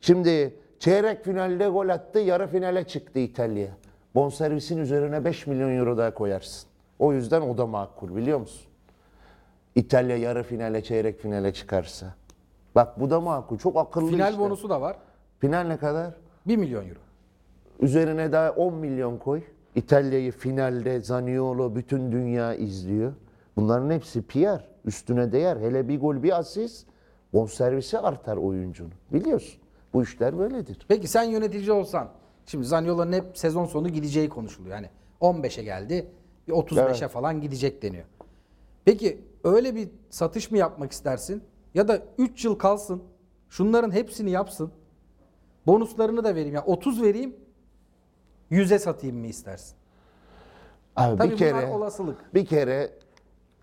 Şimdi 0.00 0.54
çeyrek 0.78 1.24
finalde 1.24 1.68
gol 1.68 1.88
attı, 1.88 2.18
yarı 2.18 2.46
finale 2.46 2.84
çıktı 2.84 3.18
İtalya. 3.18 3.68
Bonservisin 4.14 4.78
üzerine 4.78 5.24
5 5.24 5.46
milyon 5.46 5.76
euro 5.78 5.98
daha 5.98 6.14
koyarsın. 6.14 6.68
O 6.98 7.12
yüzden 7.12 7.40
o 7.40 7.58
da 7.58 7.66
makul 7.66 8.16
biliyor 8.16 8.38
musun? 8.40 8.66
İtalya 9.74 10.16
yarı 10.16 10.42
finale, 10.42 10.82
çeyrek 10.82 11.20
finale 11.20 11.52
çıkarsa. 11.52 12.14
Bak 12.74 13.00
bu 13.00 13.10
da 13.10 13.20
makul. 13.20 13.58
Çok 13.58 13.76
akıllı 13.76 14.10
Final 14.10 14.30
işte. 14.30 14.40
bonusu 14.40 14.68
da 14.70 14.80
var. 14.80 14.96
Final 15.40 15.60
ne 15.66 15.76
kadar? 15.76 16.14
1 16.46 16.56
milyon 16.56 16.88
euro. 16.88 16.98
Üzerine 17.80 18.32
daha 18.32 18.50
10 18.50 18.74
milyon 18.74 19.18
koy. 19.18 19.42
İtalya'yı 19.74 20.32
finalde 20.32 21.00
Zaniolo 21.00 21.74
bütün 21.74 22.12
dünya 22.12 22.54
izliyor. 22.54 23.12
Bunların 23.56 23.90
hepsi 23.90 24.22
PR. 24.22 24.68
Üstüne 24.84 25.32
değer. 25.32 25.56
Hele 25.56 25.88
bir 25.88 26.00
gol 26.00 26.22
bir 26.22 26.38
asist 26.38 26.86
bonservisi 27.32 27.98
artar 27.98 28.36
oyuncunun. 28.36 28.92
Biliyorsun. 29.12 29.60
Bu 29.92 30.02
işler 30.02 30.38
böyledir. 30.38 30.78
Peki 30.88 31.08
sen 31.08 31.22
yönetici 31.22 31.72
olsan, 31.72 32.08
şimdi 32.46 32.64
Zaniolo'nun 32.66 33.12
hep 33.12 33.38
sezon 33.38 33.64
sonu 33.64 33.88
gideceği 33.88 34.28
konuşuluyor. 34.28 34.74
Yani 34.76 34.88
15'e 35.20 35.64
geldi, 35.64 36.06
bir 36.48 36.52
35'e 36.52 36.82
Evet. 36.88 37.10
falan 37.10 37.40
gidecek 37.40 37.82
deniyor. 37.82 38.04
Peki 38.84 39.20
öyle 39.44 39.74
bir 39.74 39.88
satış 40.10 40.50
mı 40.50 40.58
yapmak 40.58 40.92
istersin? 40.92 41.42
Ya 41.74 41.88
da 41.88 42.02
3 42.18 42.44
yıl 42.44 42.54
kalsın, 42.54 43.02
şunların 43.48 43.90
hepsini 43.90 44.30
yapsın, 44.30 44.70
bonuslarını 45.66 46.24
da 46.24 46.34
vereyim. 46.34 46.54
Yani 46.54 46.64
30 46.66 47.02
vereyim, 47.02 47.36
100'e 48.50 48.78
satayım 48.78 49.16
mı 49.18 49.26
istersin? 49.26 49.76
Abi 50.96 51.16
Tabii 51.18 51.30
bir 51.30 51.36
kere 51.36 51.66
olasılık. 51.66 52.34
bir 52.34 52.46
kere 52.46 52.90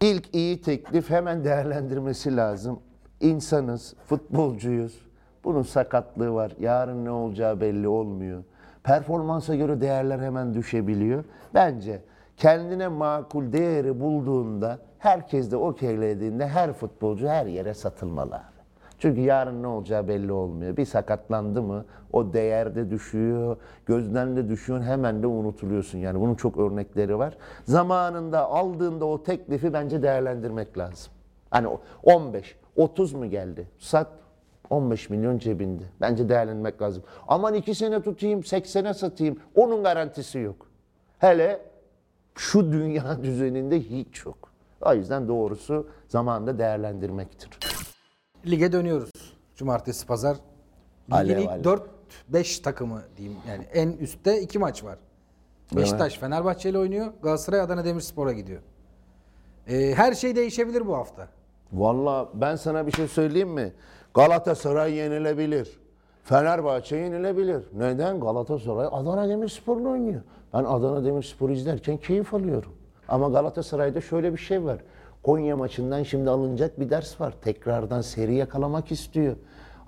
ilk 0.01 0.35
iyi 0.35 0.61
teklif 0.61 1.09
hemen 1.09 1.43
değerlendirmesi 1.43 2.35
lazım. 2.35 2.79
İnsanız, 3.21 3.93
futbolcuyuz. 4.05 5.05
Bunun 5.43 5.63
sakatlığı 5.63 6.33
var. 6.33 6.51
Yarın 6.59 7.05
ne 7.05 7.11
olacağı 7.11 7.61
belli 7.61 7.87
olmuyor. 7.87 8.43
Performansa 8.83 9.55
göre 9.55 9.81
değerler 9.81 10.19
hemen 10.19 10.53
düşebiliyor. 10.53 11.23
Bence 11.53 12.01
kendine 12.37 12.87
makul 12.87 13.51
değeri 13.53 13.99
bulduğunda, 13.99 14.79
herkes 14.99 15.51
de 15.51 15.57
okeylediğinde 15.57 16.47
her 16.47 16.73
futbolcu 16.73 17.27
her 17.27 17.45
yere 17.45 17.73
satılmalı. 17.73 18.41
Çünkü 18.99 19.21
yarın 19.21 19.63
ne 19.63 19.67
olacağı 19.67 20.07
belli 20.07 20.31
olmuyor. 20.31 20.77
Bir 20.77 20.85
sakatlandı 20.85 21.61
mı 21.61 21.85
o 22.13 22.33
değerde 22.33 22.89
düşüyor, 22.89 23.57
gözden 23.85 24.35
de 24.35 24.49
düşüyor, 24.49 24.81
hemen 24.81 25.23
de 25.23 25.27
unutuluyorsun. 25.27 25.97
Yani 25.99 26.19
bunun 26.19 26.35
çok 26.35 26.57
örnekleri 26.57 27.17
var. 27.17 27.37
Zamanında 27.63 28.45
aldığında 28.45 29.05
o 29.05 29.23
teklifi 29.23 29.73
bence 29.73 30.03
değerlendirmek 30.03 30.77
lazım. 30.77 31.13
Hani 31.49 31.67
o 31.67 31.81
15, 32.03 32.55
30 32.75 33.13
mu 33.13 33.29
geldi? 33.29 33.67
Sat 33.77 34.07
15 34.69 35.09
milyon 35.09 35.37
cebinde. 35.37 35.83
Bence 36.01 36.29
değerlendirmek 36.29 36.81
lazım. 36.81 37.03
Aman 37.27 37.53
2 37.53 37.75
sene 37.75 38.01
tutayım, 38.01 38.39
80'e 38.39 38.93
satayım. 38.93 39.39
Onun 39.55 39.83
garantisi 39.83 40.39
yok. 40.39 40.67
Hele 41.19 41.59
şu 42.35 42.71
dünya 42.71 43.17
düzeninde 43.23 43.79
hiç 43.79 44.25
yok. 44.25 44.37
O 44.81 44.93
yüzden 44.93 45.27
doğrusu 45.27 45.87
zamanında 46.07 46.59
değerlendirmektir. 46.59 47.49
Lige 48.47 48.71
dönüyoruz. 48.71 49.11
Cumartesi, 49.55 50.05
pazar. 50.07 50.37
Ligin 51.09 51.15
Alev, 51.15 51.37
ilk 51.37 51.49
alev. 51.49 51.79
4-5 52.33 52.61
takımı 52.61 53.01
diyeyim. 53.17 53.37
Yani 53.49 53.63
en 53.73 53.91
üstte 53.91 54.41
iki 54.41 54.59
maç 54.59 54.83
var. 54.83 54.97
Beşiktaş 55.75 56.17
Fenerbahçe 56.19 56.69
ile 56.69 56.79
oynuyor. 56.79 57.13
Galatasaray 57.23 57.61
Adana 57.61 57.85
Demirspor'a 57.85 58.31
gidiyor. 58.31 58.61
Ee, 59.67 59.93
her 59.95 60.13
şey 60.13 60.35
değişebilir 60.35 60.87
bu 60.87 60.95
hafta. 60.95 61.27
Valla 61.73 62.29
ben 62.33 62.55
sana 62.55 62.87
bir 62.87 62.91
şey 62.91 63.07
söyleyeyim 63.07 63.49
mi? 63.49 63.73
Galatasaray 64.13 64.93
yenilebilir. 64.93 65.79
Fenerbahçe 66.23 66.95
yenilebilir. 66.95 67.63
Neden? 67.73 68.19
Galatasaray 68.19 68.87
Adana 68.91 69.29
Demirspor'la 69.29 69.89
oynuyor. 69.89 70.21
Ben 70.53 70.63
Adana 70.63 71.05
Demirspor'u 71.05 71.51
izlerken 71.51 71.97
keyif 71.97 72.33
alıyorum. 72.33 72.71
Ama 73.07 73.29
Galatasaray'da 73.29 74.01
şöyle 74.01 74.33
bir 74.33 74.37
şey 74.37 74.63
var. 74.63 74.77
Konya 75.25 75.57
maçından 75.57 76.03
şimdi 76.03 76.29
alınacak 76.29 76.79
bir 76.79 76.89
ders 76.89 77.21
var. 77.21 77.33
Tekrardan 77.41 78.01
seri 78.01 78.35
yakalamak 78.35 78.91
istiyor. 78.91 79.35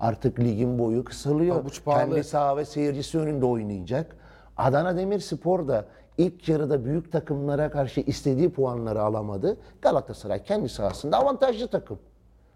Artık 0.00 0.40
ligin 0.40 0.78
boyu 0.78 1.04
kısalıyor. 1.04 1.56
Kendi 1.84 2.24
saha 2.24 2.56
ve 2.56 2.64
seyircisi 2.64 3.18
önünde 3.18 3.46
oynayacak. 3.46 4.16
Adana 4.56 4.96
Demirspor 4.96 5.68
da 5.68 5.84
ilk 6.18 6.48
yarıda 6.48 6.84
büyük 6.84 7.12
takımlara 7.12 7.70
karşı 7.70 8.00
istediği 8.00 8.50
puanları 8.50 9.02
alamadı. 9.02 9.56
Galatasaray 9.82 10.42
kendi 10.42 10.68
sahasında 10.68 11.18
avantajlı 11.18 11.68
takım. 11.68 11.98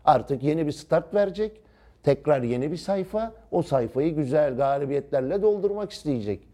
Artık 0.05 0.43
yeni 0.43 0.67
bir 0.67 0.73
start 0.73 1.15
verecek. 1.15 1.61
Tekrar 2.03 2.43
yeni 2.43 2.73
bir 2.73 2.77
sayfa. 2.77 3.33
O 3.51 3.63
sayfayı 3.63 4.17
güzel 4.17 4.57
galibiyetlerle 4.57 5.43
doldurmak 5.43 5.93
isteyecek. 5.93 6.49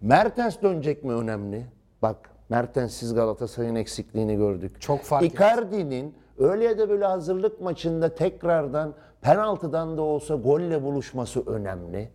Mertens 0.00 0.62
dönecek 0.62 1.04
mi 1.04 1.12
önemli? 1.12 1.66
Bak 2.02 2.31
Mertens'siz 2.48 3.14
Galatasaray'ın 3.14 3.74
eksikliğini 3.74 4.36
gördük. 4.36 4.80
Çok 4.80 5.00
fark. 5.00 5.24
Icardi'nin 5.24 6.14
öyle 6.38 6.64
ya 6.64 6.78
da 6.78 6.88
böyle 6.88 7.04
hazırlık 7.04 7.60
maçında 7.60 8.14
tekrardan 8.14 8.94
penaltıdan 9.20 9.96
da 9.96 10.02
olsa 10.02 10.34
golle 10.34 10.82
buluşması 10.82 11.46
önemli. 11.46 12.08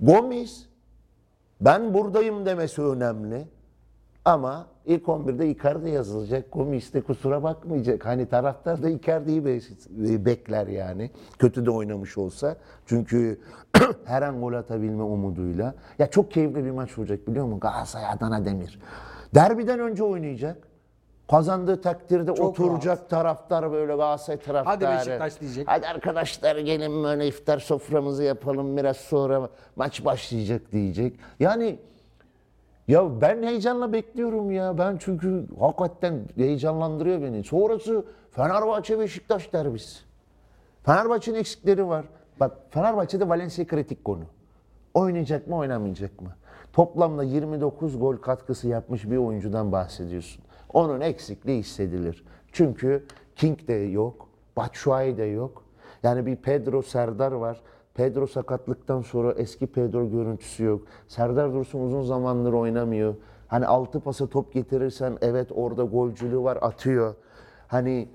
Gomis 0.00 0.66
ben 1.60 1.94
buradayım 1.94 2.46
demesi 2.46 2.82
önemli. 2.82 3.48
Ama 4.24 4.66
ilk 4.86 5.04
11'de 5.04 5.48
Icardi 5.50 5.90
yazılacak. 5.90 6.52
Gomis 6.52 6.94
de 6.94 7.00
kusura 7.00 7.42
bakmayacak. 7.42 8.06
Hani 8.06 8.26
taraftar 8.28 8.82
da 8.82 8.88
Icardi'yi 8.90 9.44
be- 9.44 10.24
bekler 10.24 10.66
yani. 10.66 11.10
Kötü 11.38 11.66
de 11.66 11.70
oynamış 11.70 12.18
olsa. 12.18 12.56
Çünkü 12.86 13.40
her 14.04 14.22
an 14.22 14.40
gol 14.40 14.52
atabilme 14.52 15.02
umuduyla. 15.02 15.74
Ya 15.98 16.10
çok 16.10 16.30
keyifli 16.30 16.64
bir 16.64 16.70
maç 16.70 16.98
olacak 16.98 17.26
biliyor 17.28 17.44
musun? 17.44 17.60
Galatasaray 17.60 18.06
Adana 18.10 18.44
Demir. 18.44 18.80
Derbiden 19.34 19.78
önce 19.80 20.04
oynayacak. 20.04 20.70
Kazandığı 21.30 21.80
takdirde 21.80 22.34
Çok 22.34 22.60
oturacak 22.60 23.10
taraftar 23.10 23.72
böyle 23.72 23.96
Galatasaray 23.96 24.40
taraftarı. 24.40 24.86
Hadi 24.86 24.98
Beşiktaş 24.98 25.40
diyecek. 25.40 25.68
Hadi 25.68 25.86
arkadaşlar 25.86 26.56
gelin 26.56 27.04
böyle 27.04 27.26
iftar 27.26 27.58
soframızı 27.58 28.22
yapalım 28.24 28.76
biraz 28.76 28.96
sonra 28.96 29.48
maç 29.76 30.04
başlayacak 30.04 30.72
diyecek. 30.72 31.16
Yani 31.40 31.78
ya 32.88 33.20
ben 33.20 33.42
heyecanla 33.42 33.92
bekliyorum 33.92 34.50
ya. 34.50 34.78
Ben 34.78 34.96
çünkü 35.00 35.46
hakikaten 35.60 36.20
heyecanlandırıyor 36.36 37.22
beni. 37.22 37.44
Sonrası 37.44 38.04
Fenerbahçe 38.30 38.98
Beşiktaş 38.98 39.52
derbisi. 39.52 40.00
Fenerbahçe'nin 40.82 41.38
eksikleri 41.38 41.88
var. 41.88 42.04
Bak 42.40 42.52
Fenerbahçe'de 42.70 43.28
Valencia 43.28 43.66
kritik 43.66 44.04
konu. 44.04 44.24
Oynayacak 44.94 45.46
mı 45.46 45.56
oynamayacak 45.56 46.20
mı? 46.20 46.28
Toplamda 46.72 47.22
29 47.22 47.98
gol 47.98 48.16
katkısı 48.16 48.68
yapmış 48.68 49.10
bir 49.10 49.16
oyuncudan 49.16 49.72
bahsediyorsun. 49.72 50.44
Onun 50.72 51.00
eksikliği 51.00 51.58
hissedilir. 51.58 52.24
Çünkü 52.52 53.06
King 53.36 53.68
de 53.68 53.72
yok, 53.72 54.28
Batshuayi 54.56 55.16
de 55.16 55.24
yok. 55.24 55.62
Yani 56.02 56.26
bir 56.26 56.36
Pedro 56.36 56.82
Serdar 56.82 57.32
var. 57.32 57.60
Pedro 57.94 58.26
sakatlıktan 58.26 59.00
sonra 59.00 59.32
eski 59.32 59.66
Pedro 59.66 60.10
görüntüsü 60.10 60.64
yok. 60.64 60.82
Serdar 61.08 61.52
Dursun 61.52 61.80
uzun 61.80 62.02
zamandır 62.02 62.52
oynamıyor. 62.52 63.14
Hani 63.48 63.66
altı 63.66 64.00
pasa 64.00 64.26
top 64.26 64.52
getirirsen 64.52 65.18
evet 65.20 65.48
orada 65.54 65.82
golcülüğü 65.84 66.42
var 66.42 66.58
atıyor. 66.60 67.14
Hani 67.68 68.08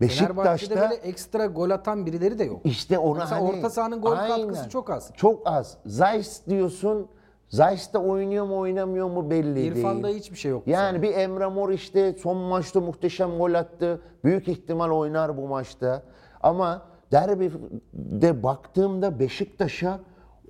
Beşiktaş'ta 0.00 0.76
böyle 0.76 0.94
ekstra 0.94 1.46
gol 1.46 1.70
atan 1.70 2.06
birileri 2.06 2.38
de 2.38 2.44
yok. 2.44 2.60
işte 2.64 2.98
ona 2.98 3.18
Mesela 3.18 3.40
hani 3.40 3.48
orta 3.48 3.70
sahanın 3.70 4.00
gol 4.00 4.12
Aynen. 4.12 4.48
katkısı 4.48 4.68
çok 4.68 4.90
az. 4.90 5.10
Çok 5.16 5.42
az. 5.44 5.76
Zayt 5.86 6.40
diyorsun. 6.48 7.08
Zayt 7.48 7.94
da 7.94 7.98
oynuyor 8.02 8.46
mu 8.46 8.58
oynamıyor 8.58 9.10
mu 9.10 9.30
belli 9.30 9.56
değil. 9.56 9.72
İrfan'da 9.76 10.08
hiçbir 10.08 10.36
şey 10.36 10.50
yok. 10.50 10.62
Yani 10.66 11.02
bir 11.02 11.14
Emre 11.14 11.46
Mor 11.46 11.70
işte 11.70 12.12
son 12.12 12.36
maçta 12.36 12.80
muhteşem 12.80 13.38
gol 13.38 13.54
attı. 13.54 14.00
Büyük 14.24 14.48
ihtimal 14.48 14.90
oynar 14.90 15.36
bu 15.36 15.48
maçta. 15.48 16.02
Ama 16.42 16.82
derbide 17.12 18.42
baktığımda 18.42 19.18
Beşiktaş'a 19.18 20.00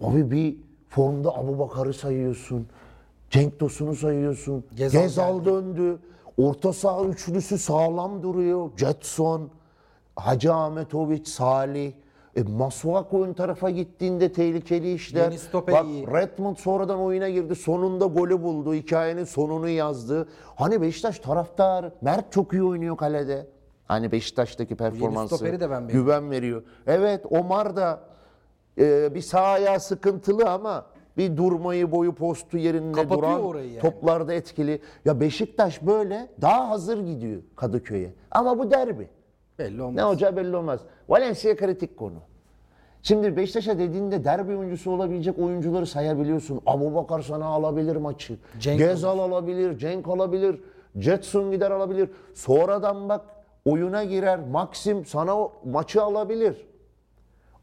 abi 0.00 0.30
bir 0.30 0.56
formda 0.88 1.36
Abu 1.36 1.58
Bakar'ı 1.58 1.94
sayıyorsun. 1.94 2.66
Cenk 3.30 3.58
Tosun'u 3.58 3.94
sayıyorsun. 3.94 4.64
Gezal 4.76 5.00
Gezal, 5.02 5.44
döndü. 5.44 5.98
Orta 6.38 6.72
saha 6.72 7.04
üçlüsü 7.04 7.58
sağlam 7.58 8.22
duruyor. 8.22 8.70
Jetson, 8.76 9.50
Hacı 10.16 10.54
Ahmetoviç, 10.54 11.28
Salih. 11.28 11.92
E, 12.36 12.42
Masuako 12.42 13.24
ön 13.24 13.32
tarafa 13.32 13.70
gittiğinde 13.70 14.32
tehlikeli 14.32 14.92
işler. 14.92 15.30
Bak 15.72 15.86
iyi. 15.86 16.06
Redmond 16.06 16.56
sonradan 16.56 17.00
oyuna 17.00 17.28
girdi. 17.28 17.54
Sonunda 17.54 18.04
golü 18.04 18.42
buldu. 18.42 18.74
Hikayenin 18.74 19.24
sonunu 19.24 19.68
yazdı. 19.68 20.28
Hani 20.56 20.82
Beşiktaş 20.82 21.18
taraftar. 21.18 21.92
Mert 22.00 22.32
çok 22.32 22.52
iyi 22.52 22.62
oynuyor 22.62 22.96
kalede. 22.96 23.46
Hani 23.84 24.12
Beşiktaş'taki 24.12 24.76
performansı 24.76 25.44
güven 25.92 26.30
veriyor. 26.30 26.62
Evet 26.86 27.24
Omar 27.30 27.76
da 27.76 28.00
e, 28.78 29.14
bir 29.14 29.20
sağ 29.20 29.40
ayağı 29.42 29.80
sıkıntılı 29.80 30.50
ama 30.50 30.86
bir 31.16 31.36
durmayı 31.36 31.92
boyu 31.92 32.14
postu 32.14 32.58
yerinde 32.58 32.92
Kapatıyor 32.92 33.22
duran 33.22 33.44
orayı 33.44 33.70
yani. 33.70 33.80
toplarda 33.80 34.34
etkili. 34.34 34.80
Ya 35.04 35.20
Beşiktaş 35.20 35.82
böyle 35.86 36.28
daha 36.40 36.70
hazır 36.70 37.06
gidiyor 37.06 37.42
Kadıköy'e. 37.56 38.12
Ama 38.30 38.58
bu 38.58 38.70
derbi. 38.70 39.08
Belli 39.58 39.82
olmaz. 39.82 39.94
Ne 39.94 40.04
olacağı 40.04 40.36
belli 40.36 40.56
olmaz. 40.56 40.80
Valencia 41.08 41.56
kritik 41.56 41.96
konu. 41.96 42.14
Şimdi 43.02 43.36
Beşiktaş'a 43.36 43.78
dediğinde 43.78 44.24
derbi 44.24 44.56
oyuncusu 44.56 44.90
olabilecek 44.90 45.38
oyuncuları 45.38 45.86
sayabiliyorsun. 45.86 46.60
Abu 46.66 46.94
Bakar 46.94 47.20
sana 47.22 47.46
alabilir 47.46 47.96
maçı. 47.96 48.38
Cenk 48.60 48.78
Gezal 48.78 49.18
alabilir, 49.18 49.78
Cenk 49.78 50.08
alabilir, 50.08 50.60
Jetson 50.96 51.50
gider 51.50 51.70
alabilir. 51.70 52.10
Sonradan 52.34 53.08
bak 53.08 53.20
oyuna 53.64 54.04
girer, 54.04 54.38
Maxim 54.50 55.04
sana 55.04 55.36
o 55.38 55.52
maçı 55.64 56.02
alabilir. 56.02 56.66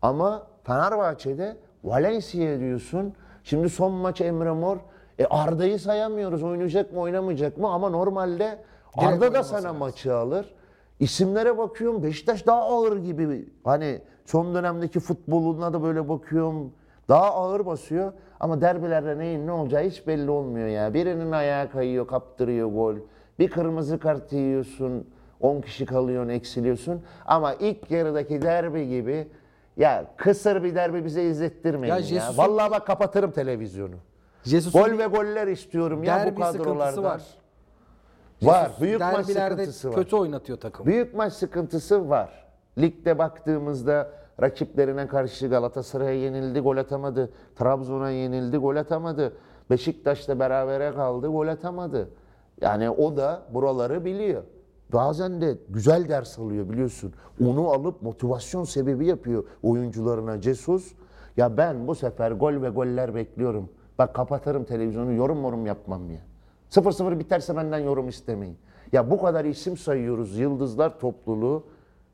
Ama 0.02 0.48
Fenerbahçe'de 0.64 1.58
Valencia 1.84 2.60
diyorsun. 2.60 3.14
Şimdi 3.44 3.70
son 3.70 3.92
maç 3.92 4.22
Emre 4.22 4.52
Mor. 4.52 4.78
E 5.20 5.26
Arda'yı 5.26 5.80
sayamıyoruz. 5.80 6.44
Oynayacak 6.44 6.94
mı 6.94 7.00
oynamayacak 7.00 7.58
mı? 7.58 7.70
Ama 7.70 7.90
normalde 7.90 8.60
Arda 8.98 9.34
da 9.34 9.44
sana 9.44 9.64
lazım. 9.64 9.78
maçı 9.78 10.16
alır. 10.16 10.54
İsimlere 11.00 11.58
bakıyorum. 11.58 12.04
Beşiktaş 12.04 12.48
daha 12.48 12.62
ağır 12.62 12.98
gibi. 12.98 13.50
Hani 13.64 14.02
son 14.26 14.56
dönemdeki 14.56 15.00
futboluna 15.00 15.74
da 15.74 15.84
böyle 15.84 16.10
bakıyorum. 16.10 16.72
Daha 17.10 17.26
ağır 17.34 17.66
basıyor. 17.66 18.14
Ama 18.40 18.62
derbilerde 18.62 19.18
neyin 19.18 19.48
ne 19.48 19.52
olacağı 19.52 19.84
hiç 19.84 20.08
belli 20.08 20.32
olmuyor 20.32 20.68
ya. 20.68 20.94
Birinin 20.94 21.32
ayağı 21.32 21.70
kayıyor, 21.72 22.08
kaptırıyor 22.08 22.72
gol. 22.72 22.96
Bir 23.40 23.50
kırmızı 23.50 24.00
kart 24.00 24.34
yiyorsun. 24.34 25.08
10 25.40 25.62
kişi 25.62 25.86
kalıyorsun, 25.86 26.30
eksiliyorsun. 26.30 27.02
Ama 27.26 27.54
ilk 27.54 27.92
yarıdaki 27.92 28.42
derbi 28.42 28.88
gibi 28.90 29.28
ya 29.78 30.06
kısır 30.18 30.64
bir 30.64 30.76
derbi 30.76 31.06
bize 31.06 31.24
izlettirmeyin 31.24 31.96
Ya 31.96 32.00
ya. 32.00 32.32
Vallahi 32.36 32.72
bak 32.72 32.88
kapatırım 32.88 33.32
televizyonu. 33.32 33.96
Jesus'un 34.44 34.82
Gol 34.82 34.98
ve 34.98 35.06
goller 35.06 35.48
istiyorum 35.48 36.04
ya 36.04 36.32
bu 36.36 36.40
kadrolarda. 36.42 37.04
var. 37.04 37.22
Var. 38.42 38.72
Büyük 38.82 39.00
maç 39.00 39.26
sıkıntısı 39.26 39.90
var. 39.90 39.96
kötü 39.96 40.16
oynatıyor 40.16 40.60
takım. 40.60 40.86
Büyük 40.86 41.14
maç 41.14 41.34
sıkıntısı 41.34 42.10
var. 42.10 42.46
Ligde 42.78 43.18
baktığımızda 43.18 44.12
rakiplerine 44.42 45.08
karşı 45.08 45.48
Galatasaray'a 45.48 46.14
yenildi, 46.14 46.60
gol 46.60 46.78
atamadı. 46.78 47.30
Trabzon'a 47.56 48.10
yenildi, 48.10 48.58
gol 48.58 48.76
atamadı. 48.76 49.34
Beşiktaş'la 49.70 50.40
berabere 50.40 50.94
kaldı, 50.94 51.28
gol 51.28 51.48
atamadı. 51.48 52.10
Yani 52.62 52.90
o 52.90 53.18
da 53.18 53.42
buraları 53.54 54.06
biliyor. 54.06 54.44
Bazen 54.94 55.42
de 55.42 55.58
güzel 55.70 56.10
ders 56.10 56.40
alıyor 56.40 56.70
biliyorsun. 56.70 57.14
Onu 57.46 57.70
alıp 57.70 58.02
motivasyon 58.02 58.64
sebebi 58.64 59.06
yapıyor 59.06 59.44
oyuncularına 59.64 60.42
Jesus. 60.42 60.94
Ya 61.38 61.58
ben 61.58 61.88
bu 61.88 61.96
sefer 61.96 62.32
gol 62.32 62.62
ve 62.62 62.70
goller 62.70 63.16
bekliyorum. 63.16 63.70
Bak 63.98 64.14
kapatırım 64.14 64.64
televizyonu, 64.64 65.14
yorum 65.14 65.44
yorum 65.44 65.66
yapmam 65.66 66.12
ya. 66.12 66.20
0-0 66.72 67.20
biterse 67.20 67.56
benden 67.56 67.80
yorum 67.80 68.10
istemeyin. 68.10 68.58
Ya 68.92 69.12
bu 69.12 69.22
kadar 69.22 69.46
isim 69.46 69.78
sayıyoruz, 69.78 70.38
yıldızlar 70.38 71.00
topluluğu. 71.00 71.64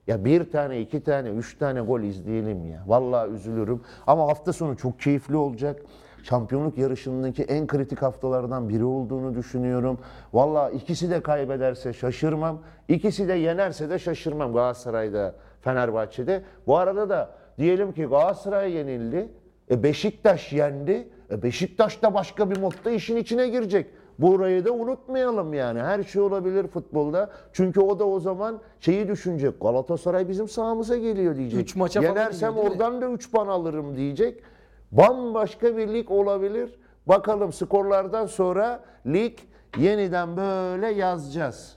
Ya 0.08 0.26
bir 0.26 0.52
tane, 0.52 0.82
iki 0.82 1.04
tane, 1.04 1.30
üç 1.30 1.58
tane 1.58 1.82
gol 1.82 2.02
izleyelim 2.02 2.66
ya. 2.66 2.84
Vallahi 2.88 3.32
üzülürüm. 3.32 3.82
Ama 4.08 4.28
hafta 4.28 4.54
sonu 4.54 4.78
çok 4.78 5.00
keyifli 5.00 5.36
olacak. 5.36 5.82
Şampiyonluk 6.24 6.78
yarışındaki 6.78 7.44
en 7.44 7.68
kritik 7.68 8.02
haftalardan 8.02 8.70
biri 8.70 8.84
olduğunu 8.84 9.36
düşünüyorum. 9.36 10.00
Vallahi 10.34 10.76
ikisi 10.76 11.10
de 11.10 11.22
kaybederse 11.22 11.94
şaşırmam. 11.94 12.60
İkisi 12.88 13.28
de 13.28 13.34
yenerse 13.34 13.90
de 13.90 14.00
şaşırmam 14.00 14.54
Galatasaray'da, 14.54 15.36
Fenerbahçe'de. 15.62 16.44
Bu 16.68 16.78
arada 16.78 17.10
da 17.10 17.30
diyelim 17.58 17.92
ki 17.92 18.06
Galatasaray 18.06 18.72
yenildi. 18.72 19.30
E 19.72 19.84
Beşiktaş 19.84 20.54
yendi. 20.54 21.10
E 21.32 21.44
Beşiktaş 21.44 22.02
da 22.02 22.14
başka 22.14 22.52
bir 22.52 22.58
modda 22.58 22.92
işin 22.92 23.16
içine 23.16 23.48
girecek. 23.48 23.88
Burayı 24.22 24.66
da 24.66 24.72
unutmayalım 24.72 25.54
yani. 25.54 25.80
Her 25.80 26.04
şey 26.04 26.22
olabilir 26.22 26.68
futbolda. 26.68 27.30
Çünkü 27.54 27.80
o 27.80 28.00
da 28.00 28.06
o 28.06 28.20
zaman 28.20 28.60
şeyi 28.80 29.08
düşünecek. 29.08 29.62
Galatasaray 29.62 30.30
bizim 30.30 30.48
sahamıza 30.48 30.98
geliyor 30.98 31.36
diyecek. 31.36 31.60
Üç 31.60 31.76
maça 31.76 32.02
Yenersem 32.02 32.54
gidiyor, 32.54 32.72
oradan 32.72 33.02
da 33.02 33.10
3 33.10 33.32
puan 33.32 33.48
alırım 33.48 33.96
diyecek. 33.96 34.44
Bambaşka 34.92 35.78
bir 35.78 35.88
lig 35.88 36.12
olabilir. 36.12 36.80
Bakalım 37.08 37.54
skorlardan 37.54 38.26
sonra 38.26 38.84
lig 39.06 39.34
yeniden 39.78 40.38
böyle 40.38 40.88
yazacağız. 40.88 41.76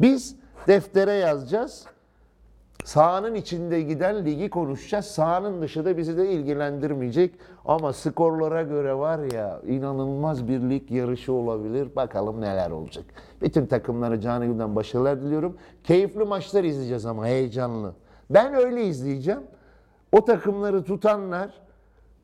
Biz 0.00 0.36
deftere 0.66 1.12
yazacağız. 1.12 1.86
Sahanın 2.84 3.34
içinde 3.34 3.82
giden 3.82 4.24
ligi 4.24 4.50
konuşacağız. 4.50 5.04
Sahanın 5.06 5.62
dışı 5.62 5.84
da 5.84 5.96
bizi 5.96 6.16
de 6.16 6.30
ilgilendirmeyecek. 6.32 7.34
Ama 7.64 7.92
skorlara 7.92 8.62
göre 8.62 8.94
var 8.94 9.32
ya 9.32 9.60
inanılmaz 9.66 10.48
bir 10.48 10.60
lig 10.60 10.90
yarışı 10.90 11.32
olabilir. 11.32 11.96
Bakalım 11.96 12.40
neler 12.40 12.70
olacak. 12.70 13.04
Bütün 13.42 13.66
takımlara 13.66 14.20
canı 14.20 14.46
gönülden 14.46 14.76
başarılar 14.76 15.22
diliyorum. 15.22 15.56
Keyifli 15.84 16.24
maçlar 16.24 16.64
izleyeceğiz 16.64 17.06
ama 17.06 17.26
heyecanlı. 17.26 17.94
Ben 18.30 18.54
öyle 18.54 18.84
izleyeceğim. 18.84 19.42
O 20.12 20.24
takımları 20.24 20.84
tutanlar 20.84 21.50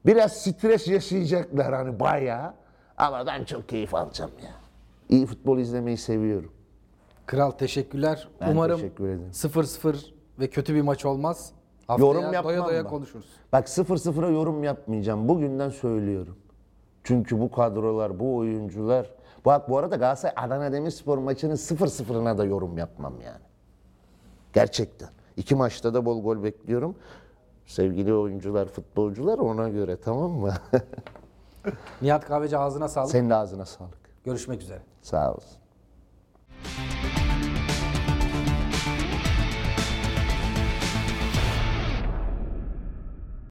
biraz 0.06 0.32
stres 0.32 0.88
yaşayacaklar 0.88 1.74
hani 1.74 2.00
bayağı. 2.00 2.54
Ama 2.96 3.26
ben 3.26 3.44
çok 3.44 3.68
keyif 3.68 3.94
alacağım 3.94 4.30
ya. 4.44 4.50
İyi 5.08 5.26
futbol 5.26 5.58
izlemeyi 5.58 5.96
seviyorum. 5.96 6.52
Kral 7.26 7.50
teşekkürler. 7.50 8.28
Ben 8.40 8.52
Umarım 8.52 8.76
teşekkür 8.76 9.04
ederim. 9.08 9.30
0-0 9.32 10.15
ve 10.38 10.50
kötü 10.50 10.74
bir 10.74 10.82
maç 10.82 11.04
olmaz. 11.04 11.52
Haftaya 11.86 12.08
Yorum 12.08 12.32
yapmam 12.32 12.44
doya 12.44 12.64
doya 12.64 12.84
ben. 12.84 12.90
konuşuruz. 12.90 13.26
Bak 13.52 13.68
0-0'a 13.68 14.28
yorum 14.30 14.64
yapmayacağım. 14.64 15.28
Bugünden 15.28 15.68
söylüyorum. 15.68 16.36
Çünkü 17.04 17.40
bu 17.40 17.50
kadrolar, 17.50 18.20
bu 18.20 18.36
oyuncular... 18.36 19.10
Bak 19.44 19.68
bu 19.70 19.78
arada 19.78 19.96
Galatasaray 19.96 20.34
Adana 20.46 20.72
Demirspor 20.72 21.18
maçının 21.18 21.54
0-0'ına 21.54 22.38
da 22.38 22.44
yorum 22.44 22.78
yapmam 22.78 23.14
yani. 23.24 23.42
Gerçekten. 24.52 25.08
İki 25.36 25.54
maçta 25.54 25.94
da 25.94 26.04
bol 26.04 26.22
gol 26.22 26.42
bekliyorum. 26.42 26.96
Sevgili 27.66 28.14
oyuncular, 28.14 28.68
futbolcular 28.68 29.38
ona 29.38 29.68
göre 29.68 29.96
tamam 30.04 30.30
mı? 30.30 30.54
Nihat 32.02 32.26
Kahveci 32.26 32.58
ağzına 32.58 32.88
sağlık. 32.88 33.10
Senin 33.10 33.30
de 33.30 33.34
ağzına 33.34 33.64
sağlık. 33.66 33.98
Görüşmek 34.24 34.62
üzere. 34.62 34.82
Sağ 35.02 35.34
olsun. 35.34 35.58